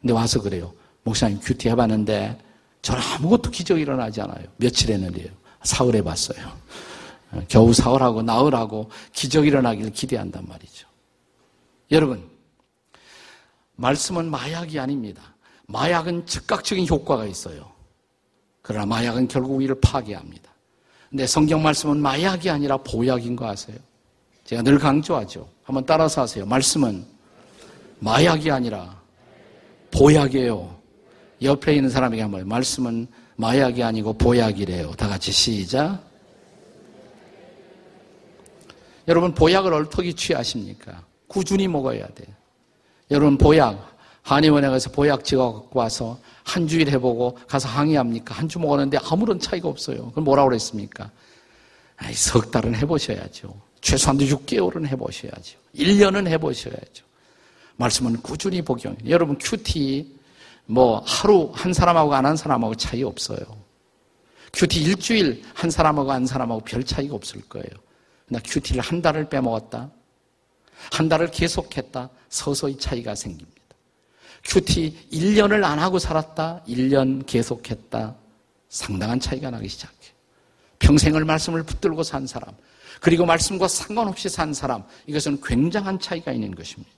[0.00, 0.72] 근데 와서 그래요.
[1.04, 2.38] 목사님 QT 해봤는데
[2.82, 4.44] 저는 아무것도 기적이 일어나지 않아요.
[4.56, 5.28] 며칠 했는데요.
[5.62, 6.60] 사흘 해봤어요.
[7.48, 10.86] 겨우 사흘하고 나흘하고 기적이 일어나기를 기대한단 말이죠.
[11.90, 12.28] 여러분,
[13.76, 15.34] 말씀은 마약이 아닙니다.
[15.66, 17.70] 마약은 즉각적인 효과가 있어요.
[18.60, 20.50] 그러나 마약은 결국 우리를 파괴합니다.
[21.08, 23.76] 근데 성경 말씀은 마약이 아니라 보약인 거 아세요?
[24.44, 25.48] 제가 늘 강조하죠.
[25.62, 26.44] 한번 따라서 하세요.
[26.44, 27.06] 말씀은
[28.02, 29.00] 마약이 아니라
[29.92, 30.76] 보약이에요.
[31.40, 34.92] 옆에 있는 사람에게 한번 말씀은 마약이 아니고 보약이래요.
[34.92, 36.00] 다 같이 시작.
[39.08, 41.04] 여러분 보약을 얼토기 취하십니까?
[41.28, 42.28] 꾸준히 먹어야 돼요.
[43.10, 48.34] 여러분 보약 한의원에 가서 보약 찍어 갖고 와서 한 주일 해보고 가서 항의합니까?
[48.34, 50.10] 한 주 먹었는데 아무런 차이가 없어요.
[50.10, 51.10] 그럼 뭐라고 그랬습니까?
[51.96, 53.54] 아이, 석 달은 해보셔야죠.
[53.80, 55.58] 최소한도 6개월은 해보셔야죠.
[55.76, 57.11] 1년은 해보셔야죠.
[57.76, 58.96] 말씀은 꾸준히 복용.
[59.06, 60.18] 여러분 QT
[60.66, 63.38] 뭐 하루 한 사람하고 안 한 사람하고 차이 없어요.
[64.52, 67.68] QT 일주일 한 사람하고 안 사람하고 별 차이가 없을 거예요.
[68.28, 69.90] 나 QT를 한 달을 빼먹었다.
[70.92, 72.10] 한 달을 계속했다.
[72.28, 73.62] 서서히 차이가 생깁니다.
[74.44, 76.64] 큐티 1년을 안 하고 살았다.
[76.66, 78.16] 1년 계속했다.
[78.68, 80.12] 상당한 차이가 나기 시작해요.
[80.78, 82.54] 평생을 말씀을 붙들고 산 사람,
[83.00, 86.90] 그리고 말씀과 상관없이 산 사람, 이것은 굉장한 차이가 있는 것입니다.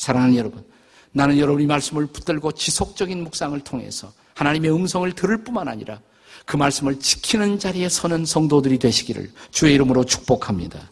[0.00, 0.64] 사랑하는 여러분,
[1.12, 6.00] 나는 여러분이 말씀을 붙들고 지속적인 묵상을 통해서 하나님의 음성을 들을 뿐만 아니라
[6.46, 10.90] 그 말씀을 지키는 자리에 서는 성도들이 되시기를 주의 이름으로 축복합니다.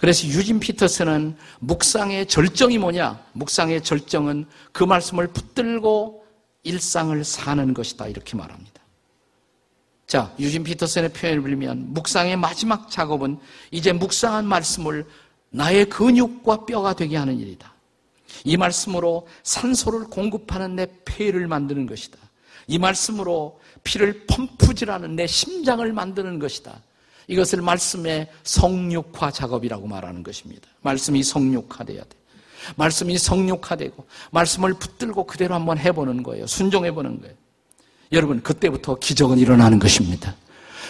[0.00, 3.22] 그래서 유진 피터스는 묵상의 절정이 뭐냐?
[3.34, 6.24] 묵상의 절정은 그 말씀을 붙들고
[6.62, 8.06] 일상을 사는 것이다.
[8.06, 8.80] 이렇게 말합니다.
[10.06, 13.38] 자, 유진 피터슨의 표현을 빌면 묵상의 마지막 작업은
[13.70, 15.06] 이제 묵상한 말씀을
[15.50, 17.71] 나의 근육과 뼈가 되게 하는 일이다.
[18.44, 22.18] 이 말씀으로 산소를 공급하는 내 폐를 만드는 것이다.
[22.66, 26.80] 이 말씀으로 피를 펌프질하는 내 심장을 만드는 것이다.
[27.28, 30.68] 이것을 말씀의 성육화 작업이라고 말하는 것입니다.
[30.82, 32.08] 말씀이 성육화돼야 돼.
[32.76, 36.46] 말씀이 성육화되고 말씀을 붙들고 그대로 한번 해보는 거예요.
[36.46, 37.34] 순종해보는 거예요.
[38.12, 40.36] 여러분 그때부터 기적은 일어나는 것입니다.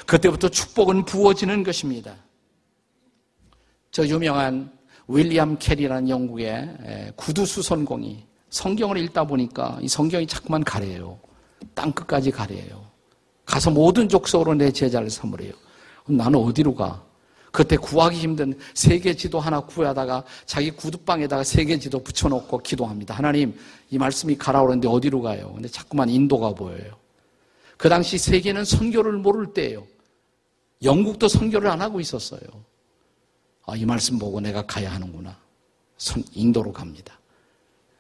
[0.07, 2.15] 그때부터 축복은 부어지는 것입니다.
[3.91, 4.73] 저 유명한
[5.09, 11.19] 윌리엄 캐리라는 영국의 구두 수선공이 성경을 읽다 보니까 이 성경이 자꾸만 가래요.
[11.75, 12.87] 땅 끝까지 가래요.
[13.45, 15.53] 가서 모든 족속으로 내 제자를 삼으래요.
[16.07, 17.03] 나는 어디로 가?
[17.51, 23.15] 그때 구하기 힘든 세계 지도 하나 구하다가 자기 구두방에다가 세계 지도 붙여놓고 기도합니다.
[23.15, 23.55] 하나님,
[23.91, 25.53] 이 말씀이 가라 오는데 어디로 가요?
[25.53, 26.97] 근데 자꾸만 인도가 보여요.
[27.77, 29.87] 그 당시 세계는 선교를 모를 때예요.
[30.83, 32.41] 영국도 선교를 안 하고 있었어요.
[33.67, 35.37] 아, 이 말씀 보고 내가 가야 하는구나.
[35.97, 37.19] 선, 인도로 갑니다.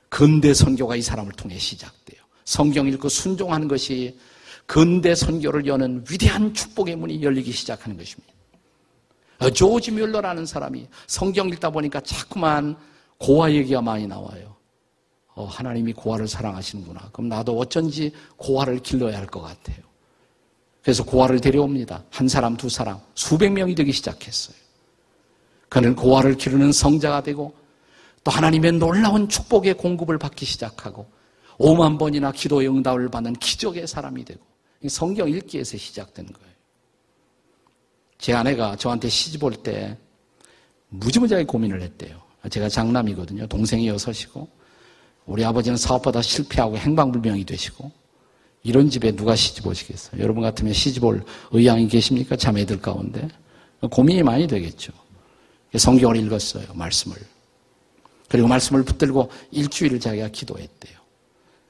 [0.09, 2.21] 근대 선교가 이 사람을 통해 시작돼요.
[2.45, 4.19] 성경 읽고 순종하는 것이
[4.67, 8.33] 근대 선교를 여는 위대한 축복의 문이 열리기 시작하는 것입니다.
[9.39, 12.77] 어, 조지 뮬러라는 사람이 성경 읽다 보니까 자꾸만
[13.19, 14.57] 고아 얘기가 많이 나와요.
[15.35, 17.11] 어, 하나님이 고아를 사랑하시는구나.
[17.13, 19.79] 그럼 나도 어쩐지 고아를 길러야 할 것 같아요.
[20.83, 22.05] 그래서 고아를 데려옵니다.
[22.11, 24.57] 한 사람, 두 사람, 수백 명이 되기 시작했어요.
[25.73, 27.55] 그는 고아를 기르는 성자가 되고
[28.25, 31.07] 또 하나님의 놀라운 축복의 공급을 받기 시작하고
[31.57, 34.41] 5만 번이나 기도의 응답을 받는 기적의 사람이 되고
[34.87, 36.53] 성경 읽기에서 시작된 거예요.
[38.18, 39.97] 제 아내가 저한테 시집 올 때
[40.91, 42.20] 무지무지하게 고민을 했대요.
[42.51, 43.47] 제가 장남이거든요.
[43.47, 44.47] 동생이 여섯이고
[45.25, 47.91] 우리 아버지는 사업하다 실패하고 행방불명이 되시고
[48.62, 50.20] 이런 집에 누가 시집 오시겠어요?
[50.20, 52.37] 여러분 같으면 시집 올 의향이 계십니까?
[52.37, 53.27] 자매들 가운데
[53.91, 54.93] 고민이 많이 되겠죠.
[55.79, 56.66] 성경을 읽었어요.
[56.75, 57.16] 말씀을.
[58.29, 60.99] 그리고 말씀을 붙들고 일주일을 자기가 기도했대요.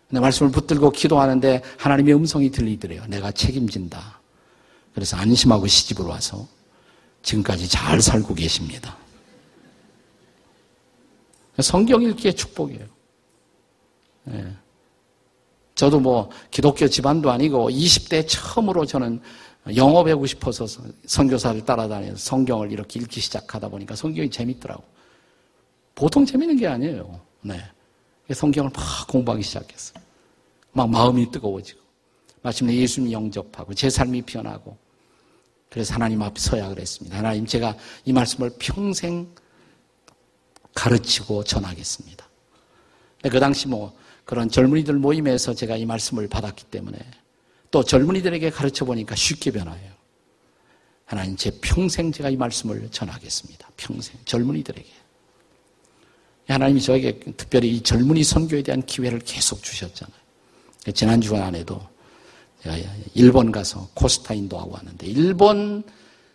[0.08, 3.04] 근데 말씀을 붙들고 기도하는데 하나님의 음성이 들리더래요.
[3.06, 4.20] 내가 책임진다.
[4.94, 6.46] 그래서 안심하고 시집으로 와서
[7.22, 8.96] 지금까지 잘 살고 계십니다.
[11.60, 12.86] 성경 읽기의 축복이에요.
[14.24, 14.56] 네.
[15.74, 19.20] 저도 뭐 기독교 집안도 아니고 20대 처음으로 저는
[19.64, 20.66] 배우고 싶어서
[21.06, 24.82] 선교사를 따라다니면서 성경을 이렇게 읽기 시작하다 보니까 성경이 재밌더라고.
[25.94, 27.20] 보통 재밌는 게 아니에요.
[27.42, 27.60] 네.
[28.32, 30.02] 성경을 막 공부하기 시작했어요.
[30.72, 31.80] 막 마음이 뜨거워지고
[32.42, 34.76] 마침내 예수님 영접하고 제 삶이 변하고
[35.68, 37.18] 그래서 하나님 앞에 서야 그랬습니다.
[37.18, 39.28] 하나님 제가 이 말씀을 평생
[40.74, 42.28] 가르치고 전하겠습니다.
[43.30, 46.98] 그 당시 뭐 그런 젊은이들 모임에서 제가 이 말씀을 받았기 때문에
[47.72, 49.90] 또 젊은이들에게 가르쳐 보니까 쉽게 변화해요.
[51.06, 53.68] 하나님 제 평생 제가 이 말씀을 전하겠습니다.
[53.76, 54.88] 평생 젊은이들에게.
[56.48, 60.16] 하나님이 저에게 특별히 이 젊은이 선교에 대한 기회를 계속 주셨잖아요.
[60.94, 61.80] 지난 주간 안에도
[63.14, 65.82] 일본 가서 코스타 인도하고 왔는데 일본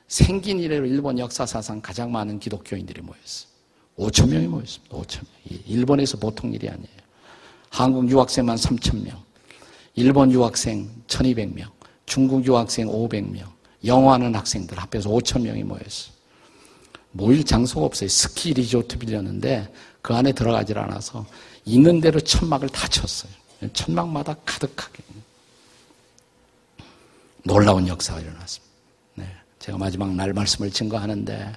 [0.07, 3.47] 생긴 이래로 일본 역사사상 가장 많은 기독교인들이 모였어요.
[3.97, 4.95] 5천 명이 모였습니다.
[4.97, 5.59] 5천 명.
[5.67, 6.97] 일본에서 보통 일이 아니에요.
[7.69, 9.21] 한국 유학생만 3천 명,
[9.97, 11.71] 일본 유학생 1,200명,
[12.05, 13.43] 중국 유학생 500명,
[13.83, 16.13] 영어하는 학생들 합해서 5천 명이 모였어요.
[17.11, 18.07] 모일 장소가 없어요.
[18.07, 19.73] 스키 리조트 빌렸는데
[20.03, 21.25] 그 안에 들어가질 않아서
[21.65, 23.31] 있는 대로 천막을 다 쳤어요.
[23.73, 25.03] 천막마다 가득하게.
[27.43, 28.75] 놀라운 역사가 일어났습니다.
[29.15, 29.25] 네.
[29.57, 31.53] 제가 마지막 날 말씀을 증거하는데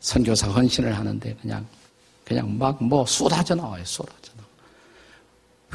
[0.00, 1.66] 선교사 헌신을 하는데 그냥
[2.26, 3.82] 그냥 막 뭐 쏟아져 나와요.
[3.86, 4.48] 쏟아져 나와.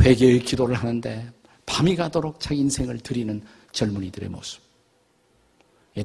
[0.01, 1.38] 회개의 기도를 하는데
[1.69, 4.59] 밤이 가도록 자기 인생을 드리는 젊은이들의 모습.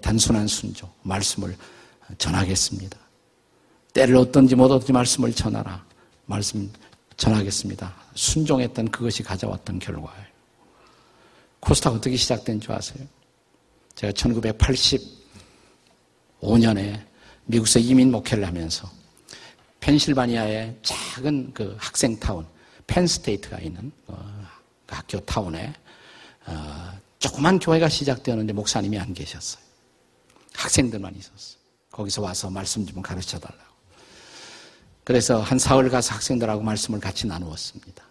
[0.02, 1.56] 단순한 순종, 말씀을
[2.18, 2.98] 전하겠습니다.
[3.94, 5.82] 때를 어떤지 못 어떤지 말씀을 전하라.
[6.26, 6.70] 말씀
[7.16, 7.94] 전하겠습니다.
[8.14, 10.26] 순종했던 그것이 가져왔던 결과예요.
[11.60, 13.06] 코스타가 어떻게 시작된 줄 아세요?
[13.94, 17.02] 제가 1985년에
[17.46, 18.86] 미국에서 이민 목회를 하면서
[19.80, 22.46] 펜실바니아의 작은 그 학생 타운,
[22.86, 24.33] 펜스테이트가 있는 어, 그
[24.94, 25.74] 학교 타운에
[26.46, 29.62] 어, 조그만 교회가 시작되었는데 목사님이 안 계셨어요.
[30.54, 31.58] 학생들만 있었어요.
[31.90, 33.74] 거기서 와서 말씀 좀 가르쳐 달라고.
[35.04, 38.04] 그래서 한 사흘 가서 학생들하고 말씀을 같이 나누었습니다.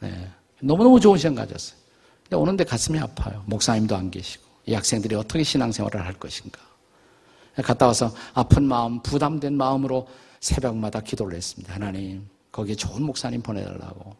[0.00, 0.30] 네.
[0.60, 1.78] 너무너무 좋은 시간 가졌어요.
[2.22, 3.42] 근데 오는데 가슴이 아파요.
[3.46, 4.44] 목사님도 안 계시고.
[4.66, 6.60] 이 학생들이 어떻게 신앙생활을 할 것인가.
[7.62, 10.08] 갔다 와서 아픈 마음, 부담된 마음으로
[10.40, 11.74] 새벽마다 기도를 했습니다.
[11.74, 14.16] 하나님, 거기에 좋은 목사님 보내달라고.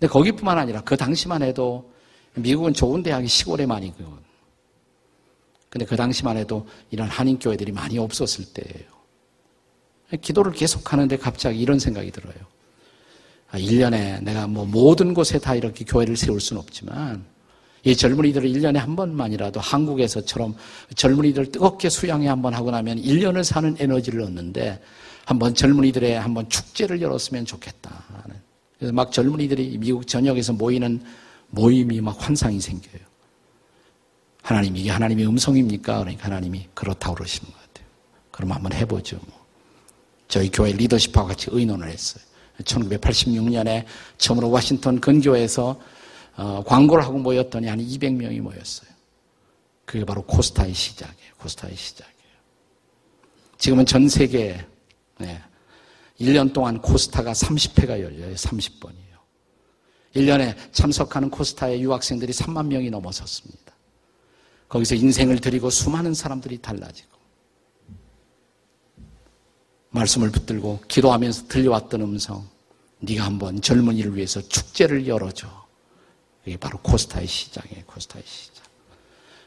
[0.00, 1.92] 근데 거기뿐만 아니라 그 당시만 해도
[2.34, 4.06] 미국은 좋은 대학이 시골에 많이 있거든.
[5.68, 8.88] 근데 그 당시만 해도 이런 한인교회들이 많이 없었을 때예요.
[10.22, 12.34] 기도를 계속 하는데 갑자기 이런 생각이 들어요.
[13.50, 17.24] 아, 1년에 내가 뭐 모든 곳에 다 이렇게 교회를 세울 수는 없지만
[17.84, 20.56] 이 젊은이들을 1년에 한 번만이라도 한국에서처럼
[20.94, 24.80] 젊은이들 뜨겁게 수양회 한 번 하고 나면 1년을 사는 에너지를 얻는데
[25.26, 28.04] 한번 젊은이들의 한번 축제를 열었으면 좋겠다.
[28.80, 31.04] 그래서 막 젊은이들이 미국 전역에서 모이는
[31.50, 33.02] 모임이 막 환상이 생겨요.
[34.42, 35.98] 하나님, 이게 하나님의 음성입니까?
[35.98, 37.86] 그러니까 하나님이 그렇다고 그러시는 것 같아요.
[38.30, 39.20] 그럼 한번 해보죠.
[39.28, 39.38] 뭐.
[40.28, 42.24] 저희 교회 리더십하고 같이 의논을 했어요.
[42.62, 43.84] 1986년에
[44.16, 45.78] 처음으로 워싱턴 근교에서
[46.36, 48.88] 어, 광고를 하고 모였더니 한 200명이 모였어요.
[49.84, 51.34] 그게 바로 코스타의 시작이에요.
[51.36, 52.16] 코스타의 시작이에요.
[53.58, 54.64] 지금은 전 세계에
[55.18, 55.38] 네,
[56.20, 58.34] 1년 동안 코스타가 30회가 열려요.
[58.34, 59.10] 30번이에요.
[60.14, 63.74] 1년에 참석하는 코스타의 유학생들이 3만 명이 넘어섰습니다.
[64.68, 67.10] 거기서 인생을 드리고 수많은 사람들이 달라지고
[69.90, 72.48] 말씀을 붙들고 기도하면서 들려왔던 음성
[73.00, 75.48] 네가 한번 젊은이를 위해서 축제를 열어줘.
[76.44, 77.84] 이게 바로 코스타의 시작이에요.
[77.86, 78.64] 코스타의 시작.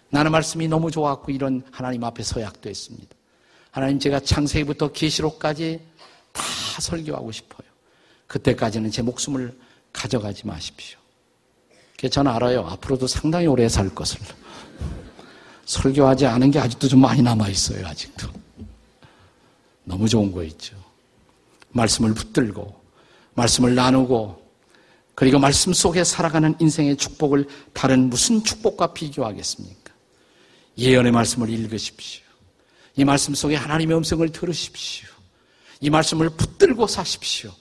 [0.09, 3.15] 나는 말씀이 너무 좋았고 이런 하나님 앞에 서약도 했습니다.
[3.71, 5.81] 하나님 제가 창세기부터 계시록까지
[6.33, 6.43] 다
[6.81, 7.67] 설교하고 싶어요.
[8.27, 9.57] 그때까지는 제 목숨을
[9.93, 10.97] 가져가지 마십시오.
[12.09, 12.65] 저는 알아요.
[12.67, 14.19] 앞으로도 상당히 오래 살 것을.
[15.65, 17.87] 설교하지 않은 게 아직도 좀 많이 남아 있어요.
[17.87, 18.27] 아직도.
[19.85, 20.75] 너무 좋은 거 있죠.
[21.69, 22.81] 말씀을 붙들고,
[23.35, 24.43] 말씀을 나누고,
[25.15, 29.93] 그리고 말씀 속에 살아가는 인생의 축복을 다른 무슨 축복과 비교하겠습니까?
[30.77, 32.23] 예언의 말씀을 읽으십시오.
[32.95, 35.12] 이 말씀 속에 하나님의 음성을 들으십시오.
[35.83, 37.51] 이 말씀을 붙들고 사십시오.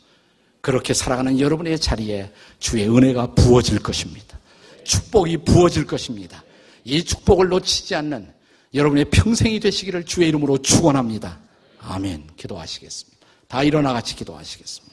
[0.61, 4.39] 그렇게 살아가는 여러분의 자리에 주의 은혜가 부어질 것입니다.
[4.85, 6.45] 축복이 부어질 것입니다.
[6.85, 8.33] 이 축복을 놓치지 않는
[8.75, 11.41] 여러분의 평생이 되시기를 주의 이름으로 축원합니다.
[11.81, 12.29] 아멘.
[12.37, 13.27] 기도하시겠습니다.
[13.49, 14.92] 다 일어나 같이 기도하시겠습니다.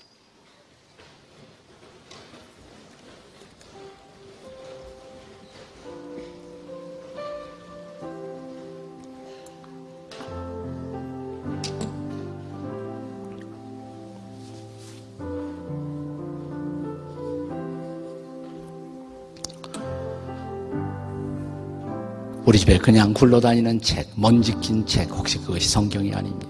[22.49, 26.49] 우리 집에 그냥 굴러다니는 책, 먼지 낀 책, 혹시 그것이 성경이 아닙니까?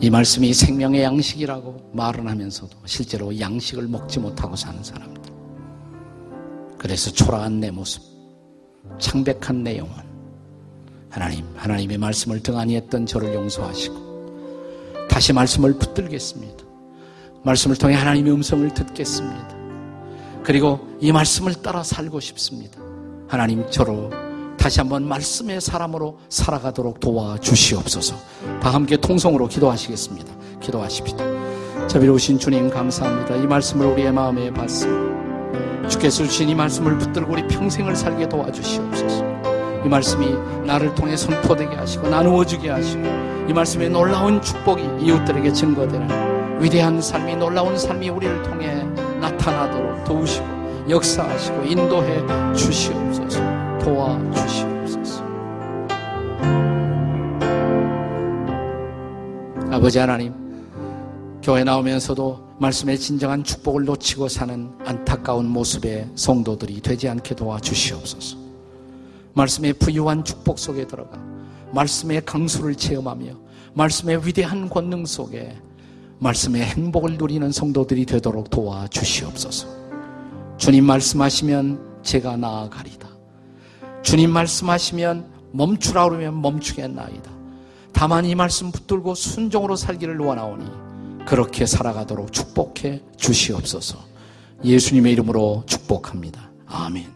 [0.00, 5.32] 이 말씀이 생명의 양식이라고 말은 하면서도 실제로 양식을 먹지 못하고 사는 사람들.
[6.76, 8.02] 그래서 초라한 내 모습,
[8.98, 9.94] 창백한 내 영혼.
[11.08, 16.64] 하나님, 하나님의 말씀을 등한히 했던 저를 용서하시고, 다시 말씀을 붙들겠습니다.
[17.44, 19.61] 말씀을 통해 하나님의 음성을 듣겠습니다.
[20.44, 22.80] 그리고 이 말씀을 따라 살고 싶습니다.
[23.28, 24.10] 하나님 저로
[24.58, 28.14] 다시 한번 말씀의 사람으로 살아가도록 도와주시옵소서.
[28.60, 30.32] 다 함께 통성으로 기도하시겠습니다.
[30.60, 31.88] 기도하십시다.
[31.88, 33.36] 자비로우신 주님 감사합니다.
[33.36, 35.88] 이 말씀을 우리의 마음에 받습니다.
[35.88, 39.24] 주께서 주신 이 말씀을 붙들고 우리 평생을 살게 도와주시옵소서.
[39.84, 40.32] 이 말씀이
[40.64, 43.02] 나를 통해 선포되게 하시고 나누어주게 하시고
[43.48, 48.86] 이 말씀의 놀라운 축복이 이웃들에게 증거되는 위대한 삶이 놀라운 삶이 우리를 통해
[49.22, 50.44] 나타나도록 도우시고
[50.90, 53.40] 역사하시고 인도해 주시옵소서.
[53.78, 55.24] 도와주시옵소서.
[59.70, 60.34] 아버지 하나님
[61.40, 68.36] 교회 나오면서도 말씀의 진정한 축복을 놓치고 사는 안타까운 모습의 성도들이 되지 않게 도와주시옵소서.
[69.34, 71.16] 말씀의 부유한 축복 속에 들어가
[71.72, 73.34] 말씀의 강수를 체험하며
[73.74, 75.56] 말씀의 위대한 권능 속에
[76.22, 79.66] 말씀의 행복을 누리는 성도들이 되도록 도와주시옵소서.
[80.56, 83.08] 주님 말씀하시면 제가 나아가리다.
[84.02, 87.30] 주님 말씀하시면 멈추라 그러면 멈추겠나이다.
[87.92, 93.98] 다만 이 말씀 붙들고 순종으로 살기를 원하오니 그렇게 살아가도록 축복해 주시옵소서.
[94.64, 96.50] 예수님의 이름으로 축복합니다.
[96.66, 97.12] 아멘.